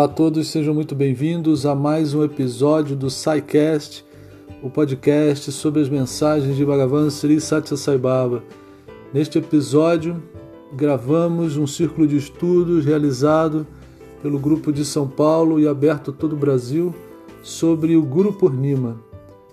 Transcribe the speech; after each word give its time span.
Olá 0.00 0.06
a 0.06 0.14
todos, 0.14 0.48
sejam 0.48 0.72
muito 0.72 0.94
bem-vindos 0.94 1.66
a 1.66 1.74
mais 1.74 2.14
um 2.14 2.24
episódio 2.24 2.96
do 2.96 3.10
SciCast, 3.10 4.02
o 4.62 4.70
podcast 4.70 5.52
sobre 5.52 5.82
as 5.82 5.90
mensagens 5.90 6.56
de 6.56 6.64
Bhagavan 6.64 7.10
Sri 7.10 7.38
Satya 7.38 7.76
Sai 7.76 7.98
Baba. 7.98 8.42
Neste 9.12 9.36
episódio, 9.36 10.22
gravamos 10.72 11.58
um 11.58 11.66
círculo 11.66 12.06
de 12.08 12.16
estudos 12.16 12.86
realizado 12.86 13.66
pelo 14.22 14.38
grupo 14.38 14.72
de 14.72 14.86
São 14.86 15.06
Paulo 15.06 15.60
e 15.60 15.68
aberto 15.68 16.12
a 16.12 16.14
todo 16.14 16.32
o 16.32 16.38
Brasil 16.38 16.94
sobre 17.42 17.94
o 17.94 18.00
Guru 18.00 18.32
Purnima. 18.32 18.98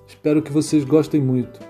Espero 0.08 0.42
que 0.42 0.54
vocês 0.54 0.86
gostem 0.86 1.20
muito. 1.20 1.67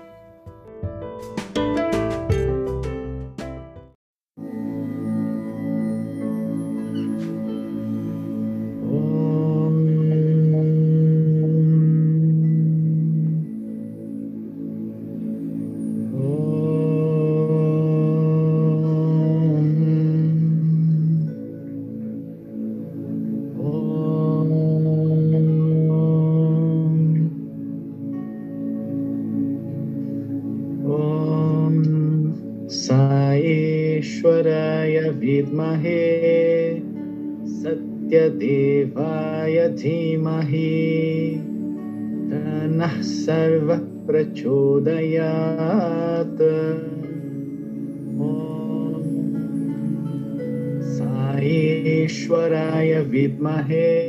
विद्महे 53.28 54.08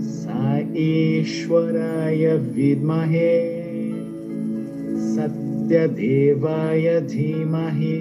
सा 0.00 0.58
ईश्वराय 0.76 2.36
विद्महे। 2.36 3.61
सत्यदेवाय 5.62 7.00
धीमहि। 7.00 8.00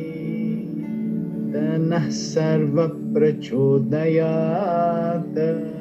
तनः 1.54 2.10
सर्वः 2.10 2.88
प्रचोदयात् 2.88 5.72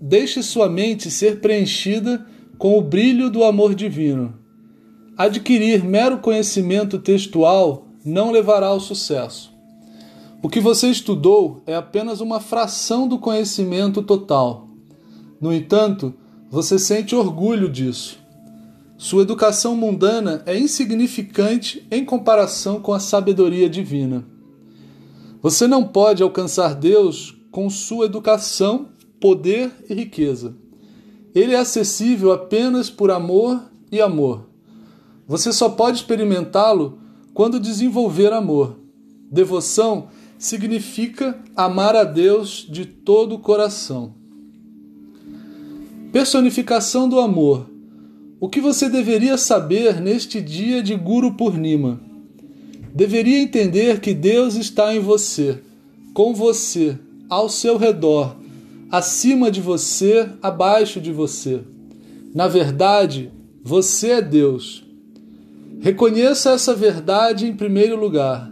Deixe 0.00 0.42
sua 0.42 0.66
mente 0.66 1.10
ser 1.10 1.40
preenchida 1.40 2.26
com 2.56 2.78
o 2.78 2.80
brilho 2.80 3.28
do 3.28 3.44
amor 3.44 3.74
divino. 3.74 4.32
Adquirir 5.14 5.84
mero 5.84 6.16
conhecimento 6.16 6.98
textual 6.98 7.86
não 8.02 8.30
levará 8.30 8.68
ao 8.68 8.80
sucesso. 8.80 9.52
O 10.42 10.48
que 10.48 10.58
você 10.58 10.88
estudou 10.88 11.62
é 11.66 11.76
apenas 11.76 12.22
uma 12.22 12.40
fração 12.40 13.06
do 13.06 13.18
conhecimento 13.18 14.00
total. 14.00 14.66
No 15.38 15.52
entanto, 15.52 16.14
você 16.50 16.78
sente 16.78 17.14
orgulho 17.14 17.68
disso. 17.68 18.18
Sua 18.96 19.20
educação 19.20 19.76
mundana 19.76 20.42
é 20.46 20.58
insignificante 20.58 21.86
em 21.90 22.06
comparação 22.06 22.80
com 22.80 22.94
a 22.94 22.98
sabedoria 22.98 23.68
divina. 23.68 24.24
Você 25.42 25.66
não 25.66 25.84
pode 25.84 26.22
alcançar 26.22 26.74
Deus 26.74 27.35
com 27.56 27.70
sua 27.70 28.04
educação, 28.04 28.88
poder 29.18 29.72
e 29.88 29.94
riqueza. 29.94 30.54
Ele 31.34 31.54
é 31.54 31.56
acessível 31.58 32.30
apenas 32.30 32.90
por 32.90 33.10
amor 33.10 33.62
e 33.90 33.98
amor. 33.98 34.46
Você 35.26 35.50
só 35.54 35.70
pode 35.70 35.96
experimentá-lo 35.96 36.98
quando 37.32 37.58
desenvolver 37.58 38.30
amor. 38.30 38.76
Devoção 39.32 40.08
significa 40.38 41.42
amar 41.56 41.96
a 41.96 42.04
Deus 42.04 42.66
de 42.68 42.84
todo 42.84 43.36
o 43.36 43.38
coração. 43.38 44.12
Personificação 46.12 47.08
do 47.08 47.18
amor. 47.18 47.70
O 48.38 48.50
que 48.50 48.60
você 48.60 48.86
deveria 48.90 49.38
saber 49.38 49.98
neste 49.98 50.42
dia 50.42 50.82
de 50.82 50.94
Guru 50.94 51.32
Purnima? 51.32 51.98
Deveria 52.94 53.38
entender 53.38 53.98
que 54.00 54.12
Deus 54.12 54.56
está 54.56 54.94
em 54.94 55.00
você, 55.00 55.62
com 56.12 56.34
você, 56.34 56.98
ao 57.28 57.48
seu 57.48 57.76
redor, 57.76 58.36
acima 58.90 59.50
de 59.50 59.60
você, 59.60 60.28
abaixo 60.42 61.00
de 61.00 61.12
você. 61.12 61.60
Na 62.34 62.46
verdade, 62.46 63.32
você 63.62 64.10
é 64.12 64.22
Deus. 64.22 64.84
Reconheça 65.80 66.50
essa 66.50 66.74
verdade 66.74 67.46
em 67.46 67.54
primeiro 67.54 67.98
lugar. 67.98 68.50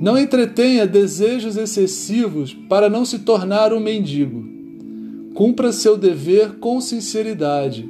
Não 0.00 0.18
entretenha 0.18 0.86
desejos 0.86 1.56
excessivos 1.56 2.52
para 2.68 2.90
não 2.90 3.04
se 3.04 3.20
tornar 3.20 3.72
um 3.72 3.80
mendigo. 3.80 4.44
Cumpra 5.34 5.72
seu 5.72 5.96
dever 5.96 6.58
com 6.58 6.80
sinceridade. 6.80 7.88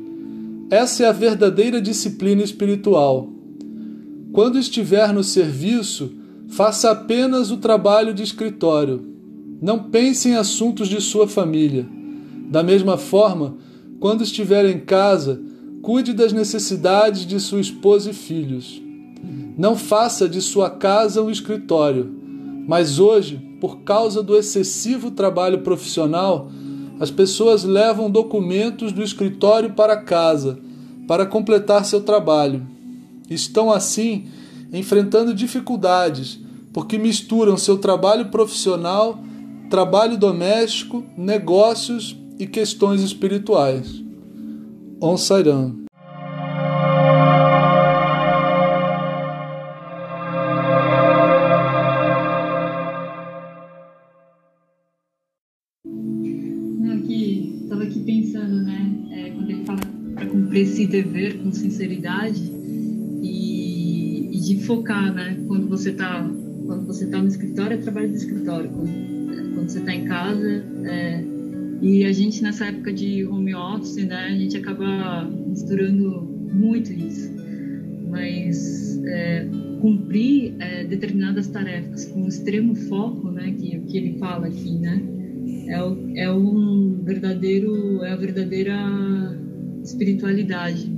Essa 0.70 1.04
é 1.04 1.08
a 1.08 1.12
verdadeira 1.12 1.80
disciplina 1.80 2.42
espiritual. 2.42 3.32
Quando 4.32 4.58
estiver 4.58 5.12
no 5.12 5.24
serviço, 5.24 6.12
faça 6.48 6.90
apenas 6.90 7.50
o 7.50 7.56
trabalho 7.56 8.12
de 8.12 8.22
escritório. 8.22 9.15
Não 9.60 9.84
pense 9.84 10.28
em 10.28 10.34
assuntos 10.34 10.88
de 10.88 11.00
sua 11.00 11.26
família. 11.26 11.86
Da 12.50 12.62
mesma 12.62 12.96
forma, 12.96 13.56
quando 13.98 14.22
estiver 14.22 14.64
em 14.66 14.80
casa, 14.80 15.40
cuide 15.82 16.12
das 16.12 16.32
necessidades 16.32 17.26
de 17.26 17.40
sua 17.40 17.60
esposa 17.60 18.10
e 18.10 18.14
filhos. 18.14 18.82
Não 19.56 19.76
faça 19.76 20.28
de 20.28 20.40
sua 20.42 20.68
casa 20.68 21.22
um 21.22 21.30
escritório, 21.30 22.12
mas 22.66 22.98
hoje, 22.98 23.40
por 23.60 23.78
causa 23.80 24.22
do 24.22 24.36
excessivo 24.36 25.10
trabalho 25.10 25.60
profissional, 25.60 26.50
as 27.00 27.10
pessoas 27.10 27.64
levam 27.64 28.10
documentos 28.10 28.92
do 28.92 29.02
escritório 29.02 29.72
para 29.72 29.96
casa 29.96 30.58
para 31.06 31.24
completar 31.24 31.84
seu 31.84 32.00
trabalho. 32.00 32.66
Estão 33.30 33.70
assim 33.70 34.26
enfrentando 34.72 35.32
dificuldades 35.32 36.40
porque 36.72 36.98
misturam 36.98 37.56
seu 37.56 37.78
trabalho 37.78 38.26
profissional, 38.26 39.18
trabalho 39.68 40.16
doméstico, 40.16 41.04
negócios 41.16 42.16
e 42.38 42.46
questões 42.46 43.00
espirituais. 43.02 44.02
On 45.00 45.16
Sairam. 45.16 45.86
esse 60.58 60.86
dever 60.86 61.38
com 61.42 61.52
sinceridade 61.52 62.42
e, 63.22 64.30
e 64.32 64.40
de 64.40 64.64
focar, 64.64 65.12
né? 65.12 65.42
Quando 65.46 65.68
você 65.68 65.90
está 65.90 66.22
quando 66.66 66.86
você 66.86 67.04
está 67.04 67.18
no 67.18 67.28
escritório 67.28 67.74
é 67.74 67.80
trabalho 67.80 68.08
do 68.08 68.16
escritório, 68.16 68.70
quando, 68.70 69.15
quando 69.54 69.68
você 69.68 69.78
está 69.78 69.94
em 69.94 70.04
casa 70.04 70.64
é, 70.84 71.22
e 71.82 72.04
a 72.04 72.12
gente 72.12 72.42
nessa 72.42 72.66
época 72.66 72.92
de 72.92 73.24
home 73.26 73.54
office, 73.54 73.96
né? 73.96 74.26
A 74.26 74.38
gente 74.38 74.56
acaba 74.56 75.24
misturando 75.24 76.22
muito 76.52 76.92
isso, 76.92 77.30
mas 78.08 79.00
é, 79.04 79.46
cumprir 79.80 80.54
é, 80.58 80.84
determinadas 80.84 81.48
tarefas 81.48 82.06
com 82.06 82.26
extremo 82.26 82.74
foco, 82.74 83.30
né? 83.30 83.54
Que 83.58 83.78
que 83.80 83.96
ele 83.98 84.18
fala 84.18 84.46
aqui, 84.46 84.72
né? 84.78 85.02
É, 85.68 85.82
o, 85.82 86.16
é 86.16 86.32
um 86.32 87.02
verdadeiro 87.04 88.02
é 88.04 88.12
a 88.12 88.16
verdadeira 88.16 88.74
espiritualidade, 89.82 90.90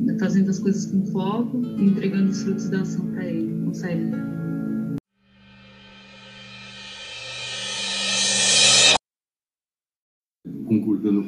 né, 0.00 0.16
fazendo 0.18 0.50
as 0.50 0.58
coisas 0.58 0.86
com 0.86 1.04
foco 1.06 1.60
e 1.78 1.84
entregando 1.84 2.30
os 2.30 2.42
frutos 2.42 2.68
da 2.70 2.80
ação 2.80 3.06
para 3.12 3.26
Ele, 3.26 3.52
com 3.64 3.70
a 3.70 3.74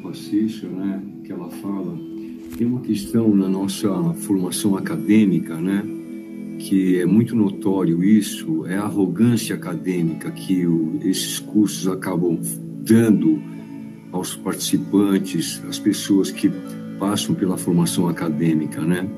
Né, 0.03 1.01
que 1.23 1.31
ela 1.31 1.49
fala, 1.49 1.97
tem 2.57 2.67
uma 2.67 2.81
questão 2.81 3.33
na 3.33 3.47
nossa 3.47 3.89
formação 4.15 4.75
acadêmica, 4.75 5.55
né, 5.55 5.83
que 6.59 6.99
é 6.99 7.05
muito 7.05 7.35
notório 7.35 8.03
isso, 8.03 8.65
é 8.67 8.77
a 8.77 8.83
arrogância 8.83 9.55
acadêmica 9.55 10.29
que 10.29 10.67
o, 10.67 10.99
esses 11.03 11.39
cursos 11.39 11.87
acabam 11.87 12.37
dando 12.83 13.41
aos 14.11 14.35
participantes, 14.35 15.63
às 15.67 15.79
pessoas 15.79 16.29
que 16.29 16.51
passam 16.99 17.33
pela 17.33 17.57
formação 17.57 18.07
acadêmica, 18.07 18.81
né? 18.81 19.09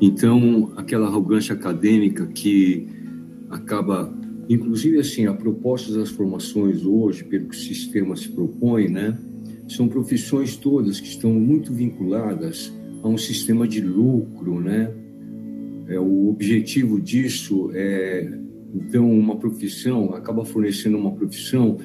Então, 0.00 0.72
aquela 0.76 1.06
arrogância 1.06 1.54
acadêmica 1.54 2.26
que 2.26 2.88
acaba, 3.48 4.12
inclusive 4.48 4.98
assim, 4.98 5.26
a 5.26 5.34
proposta 5.34 5.92
das 5.92 6.10
formações 6.10 6.84
hoje, 6.84 7.22
pelo 7.22 7.48
que 7.48 7.56
o 7.56 7.58
sistema 7.58 8.16
se 8.16 8.28
propõe, 8.28 8.88
né? 8.88 9.16
São 9.68 9.88
profissões 9.88 10.56
todas 10.56 11.00
que 11.00 11.08
estão 11.08 11.32
muito 11.32 11.72
vinculadas 11.72 12.72
a 13.02 13.08
um 13.08 13.18
sistema 13.18 13.66
de 13.66 13.80
lucro, 13.80 14.60
né? 14.60 14.92
É, 15.88 16.00
o 16.00 16.28
objetivo 16.28 17.00
disso 17.00 17.70
é, 17.72 18.38
então, 18.74 19.10
uma 19.10 19.36
profissão, 19.36 20.14
acaba 20.14 20.44
fornecendo 20.44 20.98
uma 20.98 21.12
profissão 21.12 21.78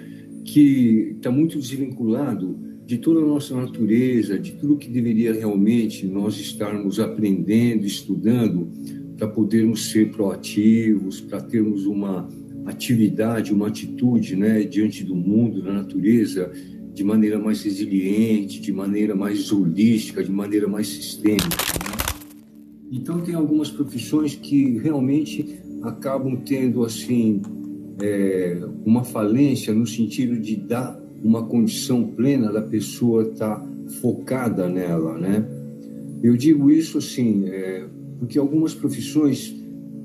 que 0.44 1.14
está 1.16 1.32
muito 1.32 1.58
desvinculado 1.58 2.60
de 2.86 2.98
toda 2.98 3.22
a 3.22 3.26
nossa 3.26 3.56
natureza, 3.56 4.38
de 4.38 4.54
tudo 4.54 4.78
que 4.78 4.90
deveria 4.90 5.34
realmente 5.34 6.06
nós 6.06 6.38
estarmos 6.40 7.00
aprendendo, 7.00 7.86
estudando, 7.86 8.70
para 9.18 9.28
podermos 9.28 9.92
ser 9.92 10.12
proativos, 10.12 11.22
para 11.22 11.40
termos 11.40 11.86
uma 11.86 12.28
atividade, 12.66 13.54
uma 13.54 13.68
atitude 13.68 14.36
né, 14.36 14.64
diante 14.64 15.04
do 15.04 15.16
mundo, 15.16 15.62
da 15.62 15.72
natureza, 15.72 16.52
de 16.94 17.04
maneira 17.04 17.40
mais 17.40 17.62
resiliente, 17.64 18.60
de 18.60 18.72
maneira 18.72 19.16
mais 19.16 19.52
holística, 19.52 20.24
de 20.24 20.32
maneira 20.32 20.68
mais 20.68 20.88
sistêmica. 20.88 21.48
Né? 21.48 21.92
Então, 22.92 23.22
tem 23.22 23.34
algumas 23.34 23.70
profissões 23.70 24.36
que 24.36 24.78
realmente 24.80 25.60
acabam 25.82 26.36
tendo 26.38 26.84
assim 26.84 27.42
é, 28.02 28.60
uma 28.86 29.04
falência 29.04 29.74
no 29.74 29.88
sentido 29.88 30.38
de 30.38 30.56
dar 30.56 31.00
uma 31.24 31.44
condição 31.44 32.04
plena 32.04 32.52
da 32.52 32.62
pessoa 32.62 33.24
estar 33.24 33.60
tá 33.60 33.68
focada 34.02 34.68
nela, 34.68 35.18
né? 35.18 35.46
Eu 36.24 36.36
digo 36.36 36.70
isso 36.70 36.98
assim, 36.98 37.46
é, 37.48 37.86
porque 38.20 38.38
algumas 38.38 38.74
profissões 38.74 39.56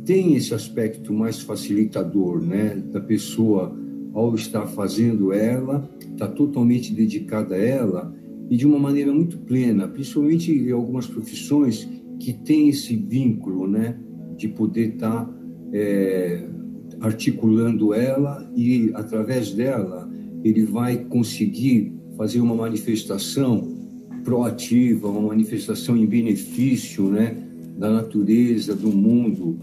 têm 0.05 0.35
esse 0.35 0.55
aspecto 0.55 1.13
mais 1.13 1.41
facilitador, 1.41 2.41
né? 2.41 2.83
Da 2.93 3.01
pessoa, 3.01 3.77
ao 4.17 4.35
estar 4.35 4.67
fazendo 4.67 5.31
ela, 5.31 5.89
está 6.01 6.27
totalmente 6.27 6.93
dedicada 6.95 7.55
a 7.55 7.59
ela 7.59 8.15
e 8.49 8.57
de 8.57 8.67
uma 8.67 8.79
maneira 8.79 9.13
muito 9.13 9.37
plena, 9.39 9.87
principalmente 9.87 10.51
em 10.51 10.71
algumas 10.71 11.07
profissões 11.07 11.87
que 12.19 12.33
têm 12.33 12.71
esse 12.71 12.97
vínculo, 12.97 13.69
né? 13.69 13.99
De 14.35 14.49
poder 14.49 14.95
estar 14.95 15.27
tá, 15.27 15.35
é, 15.71 16.49
articulando 16.99 17.93
ela 17.93 18.51
e, 18.57 18.91
através 18.95 19.53
dela, 19.53 20.11
ele 20.43 20.65
vai 20.65 20.97
conseguir 20.97 21.93
fazer 22.17 22.41
uma 22.41 22.55
manifestação 22.55 23.77
proativa, 24.25 25.09
uma 25.09 25.29
manifestação 25.29 25.95
em 25.95 26.07
benefício 26.07 27.05
né, 27.11 27.37
da 27.77 27.91
natureza, 27.91 28.75
do 28.75 28.89
mundo. 28.89 29.59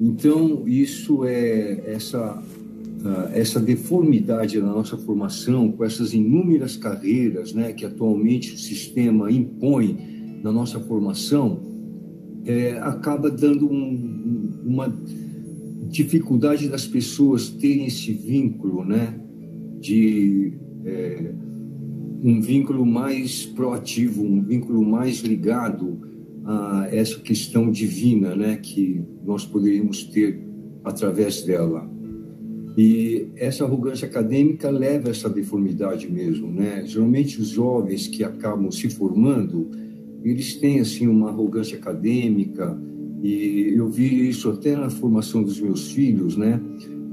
Então, 0.00 0.62
isso 0.66 1.24
é 1.24 1.82
essa, 1.86 2.40
essa 3.32 3.58
deformidade 3.58 4.58
na 4.60 4.66
nossa 4.66 4.96
formação, 4.96 5.72
com 5.72 5.84
essas 5.84 6.14
inúmeras 6.14 6.76
carreiras 6.76 7.52
né, 7.52 7.72
que 7.72 7.84
atualmente 7.84 8.54
o 8.54 8.58
sistema 8.58 9.30
impõe 9.30 10.40
na 10.42 10.52
nossa 10.52 10.78
formação, 10.80 11.60
é, 12.44 12.78
acaba 12.80 13.30
dando 13.30 13.68
um, 13.68 14.60
uma 14.64 14.92
dificuldade 15.88 16.68
das 16.68 16.86
pessoas 16.86 17.50
terem 17.50 17.86
esse 17.86 18.12
vínculo, 18.12 18.84
né, 18.84 19.20
de 19.80 20.52
é, 20.84 21.32
um 22.22 22.40
vínculo 22.40 22.86
mais 22.86 23.44
proativo, 23.44 24.24
um 24.24 24.42
vínculo 24.42 24.82
mais 24.84 25.18
ligado 25.20 25.98
a 26.44 26.88
essa 26.90 27.18
questão 27.20 27.70
divina, 27.70 28.34
né, 28.34 28.56
que 28.56 29.02
nós 29.24 29.44
poderíamos 29.44 30.04
ter 30.04 30.40
através 30.84 31.42
dela. 31.42 31.91
E 32.76 33.26
essa 33.36 33.64
arrogância 33.64 34.08
acadêmica 34.08 34.70
leva 34.70 35.08
a 35.08 35.10
essa 35.10 35.28
deformidade 35.28 36.10
mesmo, 36.10 36.50
né? 36.50 36.84
Geralmente 36.86 37.40
os 37.40 37.48
jovens 37.48 38.06
que 38.06 38.24
acabam 38.24 38.70
se 38.70 38.88
formando, 38.88 39.70
eles 40.24 40.54
têm 40.54 40.80
assim 40.80 41.06
uma 41.06 41.28
arrogância 41.28 41.76
acadêmica, 41.76 42.80
e 43.22 43.74
eu 43.76 43.88
vi 43.88 44.28
isso 44.28 44.50
até 44.50 44.74
na 44.74 44.90
formação 44.90 45.42
dos 45.42 45.60
meus 45.60 45.92
filhos, 45.92 46.36
né? 46.36 46.60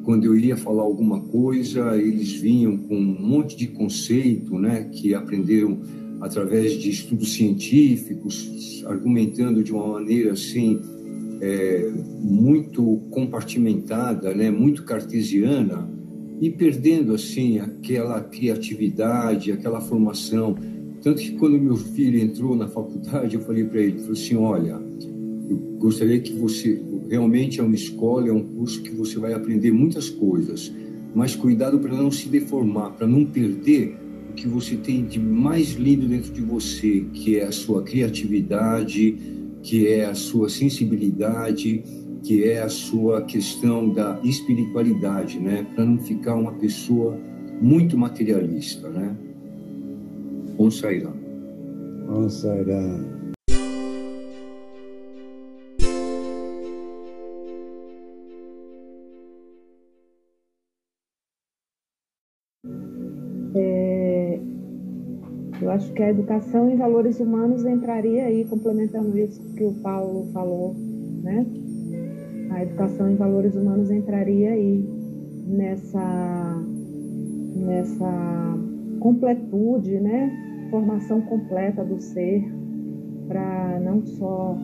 Quando 0.03 0.25
eu 0.25 0.35
ia 0.35 0.55
falar 0.55 0.83
alguma 0.83 1.19
coisa, 1.19 1.95
eles 1.97 2.31
vinham 2.33 2.77
com 2.77 2.95
um 2.95 3.21
monte 3.21 3.55
de 3.57 3.67
conceito, 3.67 4.57
né? 4.57 4.89
Que 4.91 5.13
aprenderam 5.13 5.81
através 6.21 6.73
de 6.73 6.89
estudos 6.89 7.33
científicos, 7.33 8.83
argumentando 8.87 9.63
de 9.63 9.71
uma 9.71 9.87
maneira 9.87 10.33
assim 10.33 10.79
é, 11.41 11.89
muito 12.19 13.01
compartimentada, 13.11 14.33
né? 14.33 14.51
Muito 14.51 14.83
cartesiana 14.83 15.89
e 16.41 16.49
perdendo 16.49 17.13
assim 17.13 17.59
aquela 17.59 18.21
criatividade, 18.21 19.51
aquela 19.51 19.81
formação. 19.81 20.55
Tanto 21.01 21.21
que 21.21 21.31
quando 21.31 21.59
meu 21.59 21.75
filho 21.75 22.19
entrou 22.19 22.55
na 22.55 22.67
faculdade, 22.67 23.35
eu 23.35 23.41
falei 23.41 23.63
para 23.63 23.81
ele, 23.81 23.99
falei 23.99 24.11
assim, 24.11 24.35
olha 24.35 24.81
Eu 25.49 25.57
gostaria 25.79 26.19
que 26.19 26.33
você 26.33 26.81
realmente 27.09 27.59
é 27.59 27.63
uma 27.63 27.75
escola, 27.75 28.27
é 28.27 28.31
um 28.31 28.43
curso 28.43 28.81
que 28.81 28.91
você 28.91 29.17
vai 29.17 29.33
aprender 29.33 29.71
muitas 29.71 30.09
coisas, 30.09 30.71
mas 31.15 31.35
cuidado 31.35 31.79
para 31.79 31.95
não 31.95 32.11
se 32.11 32.29
deformar, 32.29 32.91
para 32.91 33.07
não 33.07 33.25
perder 33.25 33.97
o 34.29 34.33
que 34.33 34.47
você 34.47 34.75
tem 34.75 35.05
de 35.05 35.19
mais 35.19 35.73
lindo 35.73 36.07
dentro 36.07 36.31
de 36.31 36.41
você, 36.41 37.05
que 37.13 37.37
é 37.37 37.45
a 37.45 37.51
sua 37.51 37.81
criatividade, 37.81 39.38
que 39.61 39.87
é 39.87 40.05
a 40.05 40.15
sua 40.15 40.49
sensibilidade, 40.49 41.83
que 42.23 42.43
é 42.43 42.61
a 42.61 42.69
sua 42.69 43.21
questão 43.23 43.89
da 43.89 44.19
espiritualidade, 44.23 45.39
né? 45.39 45.65
Para 45.75 45.85
não 45.85 45.99
ficar 45.99 46.35
uma 46.35 46.53
pessoa 46.53 47.17
muito 47.61 47.97
materialista, 47.97 48.89
né? 48.89 49.15
Om 50.57 50.71
Sairá. 50.71 51.13
Om 52.09 52.29
Sairá. 52.29 53.18
Eu 65.61 65.69
acho 65.71 65.91
que 65.93 66.01
a 66.01 66.09
educação 66.09 66.69
em 66.69 66.77
valores 66.77 67.19
humanos 67.19 67.65
entraria 67.65 68.25
aí, 68.25 68.45
complementando 68.45 69.17
isso 69.17 69.41
que 69.55 69.63
o 69.63 69.73
Paulo 69.73 70.25
falou, 70.31 70.73
né? 71.21 71.45
A 72.51 72.63
educação 72.63 73.09
em 73.09 73.15
valores 73.15 73.55
humanos 73.55 73.91
entraria 73.91 74.51
aí 74.51 74.85
nessa, 75.45 76.63
nessa 77.55 78.57
completude, 78.99 79.99
né? 79.99 80.31
Formação 80.71 81.21
completa 81.21 81.83
do 81.83 81.99
ser, 81.99 82.43
para 83.27 83.79
não 83.81 84.05
só 84.05 84.57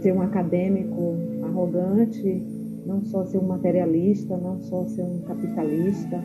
ser 0.00 0.12
um 0.12 0.22
acadêmico 0.22 1.14
arrogante, 1.44 2.42
não 2.84 3.04
só 3.04 3.24
ser 3.26 3.38
um 3.38 3.46
materialista, 3.46 4.36
não 4.36 4.60
só 4.62 4.86
ser 4.86 5.02
um 5.02 5.20
capitalista, 5.20 6.20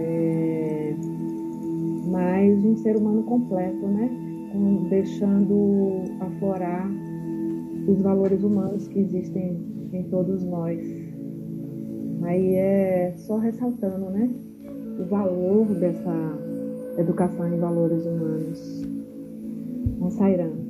é, 0.00 0.94
mas 2.14 2.64
um 2.64 2.76
ser 2.76 2.96
humano 2.96 3.24
completo, 3.24 3.88
né? 3.88 4.08
Com, 4.52 4.88
deixando 4.88 6.04
aflorar 6.20 6.88
os 7.88 8.00
valores 8.00 8.44
humanos 8.44 8.86
que 8.86 9.00
existem 9.00 9.58
em 9.92 10.04
todos 10.04 10.44
nós. 10.44 10.78
Aí 12.22 12.54
é 12.54 13.14
só 13.16 13.38
ressaltando, 13.38 14.10
né? 14.10 14.30
O 15.00 15.04
valor 15.06 15.66
dessa 15.74 16.14
educação 16.98 17.52
em 17.52 17.58
valores 17.58 18.06
humanos. 18.06 18.82
Não 19.98 20.08
sairão. 20.10 20.63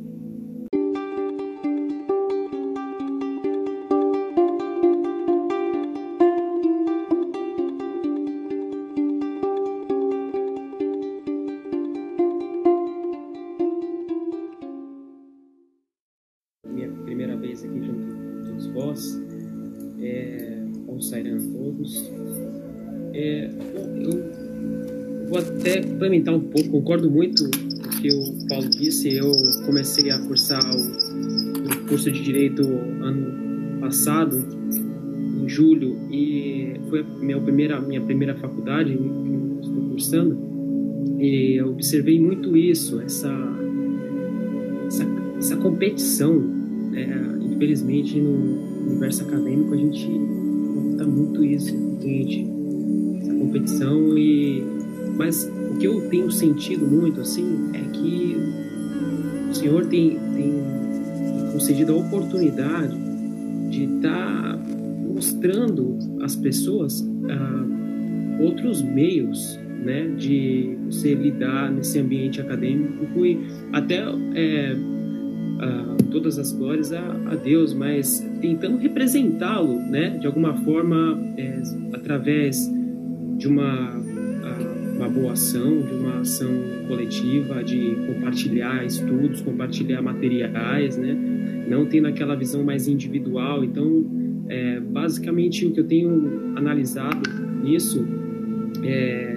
Complementar 26.14 26.34
um 26.34 26.40
pouco, 26.40 26.70
concordo 26.70 27.10
muito 27.10 27.44
com 27.44 27.88
o 27.88 28.00
que 28.00 28.08
o 28.14 28.48
Paulo 28.48 28.68
disse. 28.68 29.16
Eu 29.16 29.32
comecei 29.66 30.10
a 30.10 30.18
cursar 30.18 30.62
o, 30.64 30.78
o 30.78 31.88
curso 31.88 32.10
de 32.10 32.22
Direito 32.22 32.62
ano 32.62 33.80
passado, 33.80 34.36
em 35.42 35.48
julho, 35.48 35.98
e 36.10 36.80
foi 36.88 37.00
a 37.00 37.04
minha 37.04 37.40
primeira, 37.40 37.80
minha 37.80 38.00
primeira 38.00 38.34
faculdade 38.36 38.96
que 38.96 39.66
estou 39.66 39.90
cursando. 39.90 40.38
E 41.18 41.56
eu 41.56 41.70
observei 41.70 42.20
muito 42.20 42.56
isso, 42.56 43.00
essa, 43.00 43.32
essa, 44.86 45.06
essa 45.38 45.56
competição. 45.56 46.38
Né? 46.90 47.38
Infelizmente, 47.50 48.20
no 48.20 48.90
universo 48.90 49.22
acadêmico, 49.24 49.74
a 49.74 49.76
gente 49.76 50.08
nota 50.08 51.04
muito 51.06 51.44
isso, 51.44 51.72
gente, 52.00 52.46
essa 53.20 53.34
competição 53.34 54.18
e 54.18 54.62
mas 55.16 55.48
o 55.74 55.78
que 55.78 55.86
eu 55.86 56.08
tenho 56.08 56.30
sentido 56.30 56.86
muito 56.86 57.20
assim 57.20 57.70
é 57.72 57.80
que 57.92 58.36
o 59.50 59.54
Senhor 59.54 59.86
tem, 59.86 60.18
tem 60.34 60.54
concedido 61.52 61.92
a 61.92 61.96
oportunidade 61.96 62.96
de 63.70 63.84
estar 63.84 64.56
tá 64.56 64.60
mostrando 65.12 65.98
às 66.22 66.36
pessoas 66.36 67.04
ah, 67.28 68.42
outros 68.42 68.82
meios 68.82 69.58
né, 69.84 70.08
de 70.16 70.76
você 70.86 71.14
lidar 71.14 71.70
nesse 71.70 71.98
ambiente 71.98 72.40
acadêmico 72.40 73.24
e 73.24 73.38
até 73.72 74.02
é, 74.34 74.76
ah, 75.60 75.96
todas 76.10 76.38
as 76.38 76.52
glórias 76.52 76.92
a, 76.92 77.00
a, 77.00 77.34
Deus, 77.34 77.74
mas 77.74 78.24
tentando 78.40 78.76
representá-lo 78.78 79.76
né, 79.76 80.18
de 80.18 80.26
alguma 80.26 80.54
forma 80.64 81.20
é, 81.36 81.62
através 81.92 82.68
de 83.36 83.48
uma 83.48 84.03
uma 85.04 85.08
boa 85.08 85.32
ação, 85.32 85.82
de 85.82 85.92
uma 85.92 86.20
ação 86.20 86.50
coletiva, 86.88 87.62
de 87.62 87.96
compartilhar 88.06 88.84
estudos, 88.84 89.42
compartilhar 89.42 90.00
materiais, 90.00 90.96
né? 90.96 91.14
Não 91.68 91.86
tendo 91.86 92.08
aquela 92.08 92.34
visão 92.34 92.64
mais 92.64 92.88
individual. 92.88 93.64
Então, 93.64 94.04
é, 94.48 94.80
basicamente, 94.80 95.66
o 95.66 95.72
que 95.72 95.80
eu 95.80 95.84
tenho 95.84 96.56
analisado 96.56 97.22
nisso 97.62 98.06
é, 98.82 99.36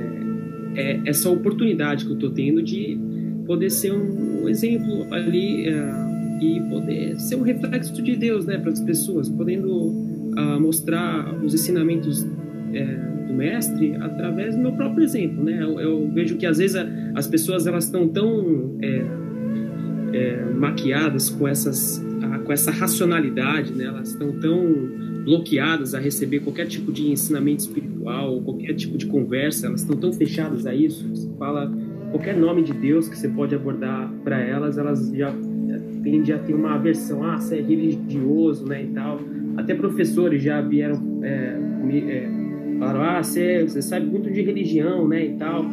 é 0.76 1.00
essa 1.06 1.30
oportunidade 1.30 2.06
que 2.06 2.12
eu 2.12 2.16
estou 2.16 2.32
tendo 2.32 2.64
de 2.64 2.98
poder 3.46 3.70
ser 3.70 3.92
um, 3.92 4.44
um 4.44 4.50
exemplo 4.50 5.06
ali 5.14 5.68
é, 5.68 6.08
e 6.42 6.62
poder 6.70 7.20
ser 7.20 7.36
um 7.36 7.42
reflexo 7.42 8.02
de 8.02 8.16
Deus, 8.16 8.46
né, 8.46 8.58
para 8.58 8.72
as 8.72 8.80
pessoas, 8.80 9.30
podendo 9.30 9.70
uh, 9.70 10.60
mostrar 10.60 11.34
os 11.44 11.54
ensinamentos 11.54 12.28
é, 12.74 13.17
do 13.27 13.34
mestre 13.34 13.96
através 13.96 14.55
do 14.55 14.62
meu 14.62 14.72
próprio 14.72 15.03
exemplo, 15.03 15.43
né? 15.43 15.62
Eu, 15.62 15.79
eu 15.79 16.12
vejo 16.13 16.38
que 16.38 16.46
às 16.46 16.57
vezes 16.57 16.75
a, 16.75 16.88
as 17.15 17.27
pessoas 17.27 17.67
elas 17.67 17.86
estão 17.86 18.07
tão 18.07 18.77
é, 18.81 19.05
é, 20.13 20.46
maquiadas 20.55 21.29
com 21.29 21.48
essas 21.48 22.03
a, 22.22 22.39
com 22.39 22.51
essa 22.51 22.72
racionalidade, 22.72 23.74
né? 23.74 23.86
Elas 23.86 24.10
estão 24.10 24.31
tão 24.39 24.63
bloqueadas 25.24 25.93
a 25.93 26.00
receber 26.00 26.39
qualquer 26.39 26.67
tipo 26.67 26.91
de 26.91 27.12
ensinamento 27.12 27.62
espiritual 27.62 27.98
qualquer 28.41 28.74
tipo 28.74 28.98
de 28.98 29.05
conversa, 29.05 29.67
elas 29.67 29.81
estão 29.81 29.98
tão 29.98 30.13
fechadas 30.13 30.65
a 30.65 30.74
isso. 30.74 31.07
Você 31.10 31.29
fala 31.38 31.72
qualquer 32.12 32.38
nome 32.38 32.63
de 32.63 32.74
Deus 32.74 33.07
que 33.07 33.17
você 33.17 33.27
pode 33.27 33.53
abordar 33.53 34.10
para 34.24 34.39
elas, 34.39 34.77
elas 34.77 35.12
já 35.13 35.34
tendem 36.03 36.34
a 36.34 36.39
ter 36.39 36.53
uma 36.53 36.75
aversão, 36.75 37.24
ah, 37.24 37.38
você 37.38 37.57
é 37.57 37.62
religioso, 37.62 38.65
né, 38.65 38.84
e 38.84 38.88
tal. 38.88 39.19
Até 39.57 39.75
professores 39.75 40.41
já 40.41 40.62
vieram 40.62 41.19
é, 41.24 41.60
é, 41.91 42.29
Falaram, 42.77 43.01
ah, 43.01 43.24
você, 43.24 43.63
você 43.63 43.81
sabe 43.81 44.05
muito 44.05 44.31
de 44.31 44.41
religião, 44.41 45.07
né, 45.07 45.25
e 45.25 45.34
tal. 45.34 45.65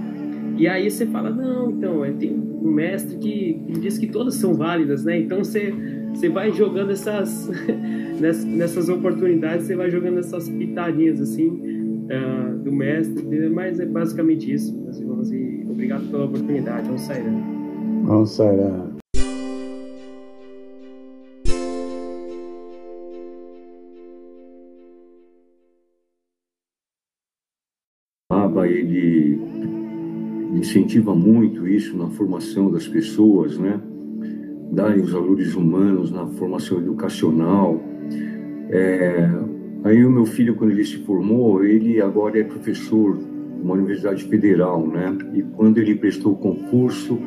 E 0.57 0.69
aí 0.69 0.91
você 0.91 1.07
fala, 1.07 1.31
não, 1.31 1.71
então, 1.71 2.05
é, 2.05 2.13
tem 2.13 2.33
um 2.33 2.71
mestre 2.71 3.17
que, 3.19 3.61
que 3.67 3.81
diz 3.81 3.99
que 3.99 4.07
todas 4.07 4.35
são 4.35 4.55
válidas, 4.55 5.05
né? 5.05 5.19
Então 5.19 5.39
você, 5.39 5.75
você 6.13 6.29
vai 6.29 6.53
jogando 6.53 6.93
essas, 6.93 7.51
nessas 8.47 8.89
oportunidades, 8.89 9.67
você 9.67 9.75
vai 9.75 9.91
jogando 9.91 10.19
essas 10.19 10.49
pitadinhas, 10.49 11.21
assim, 11.21 11.49
uh, 11.49 12.57
do 12.59 12.73
mestre. 12.73 13.23
Mas 13.51 13.81
é 13.81 13.87
basicamente 13.87 14.53
isso, 14.53 14.75
meus 14.81 14.99
irmãos. 14.99 15.33
E 15.33 15.67
obrigado 15.69 16.09
pela 16.11 16.25
oportunidade. 16.25 16.87
Vamos 16.87 17.03
sair. 17.03 17.25
Vamos 18.05 18.31
sair. 18.31 18.94
Ele 28.67 29.39
incentiva 30.55 31.15
muito 31.15 31.67
isso 31.67 31.97
na 31.97 32.09
formação 32.09 32.71
das 32.71 32.87
pessoas, 32.87 33.59
né? 33.59 33.81
Darem 34.73 35.03
os 35.03 35.13
valores 35.13 35.55
humanos 35.55 36.11
na 36.11 36.27
formação 36.27 36.79
educacional. 36.79 37.81
É, 38.71 39.31
aí 39.85 40.05
o 40.05 40.11
meu 40.11 40.27
filho, 40.27 40.55
quando 40.55 40.71
ele 40.71 40.85
se 40.85 40.99
formou, 40.99 41.65
ele 41.65 42.01
agora 42.01 42.39
é 42.39 42.45
professor 42.45 43.19
uma 43.63 43.75
universidade 43.75 44.25
federal, 44.25 44.87
né? 44.87 45.17
E 45.33 45.43
quando 45.43 45.79
ele 45.79 45.95
prestou 45.95 46.33
o 46.33 46.37
concurso 46.37 47.19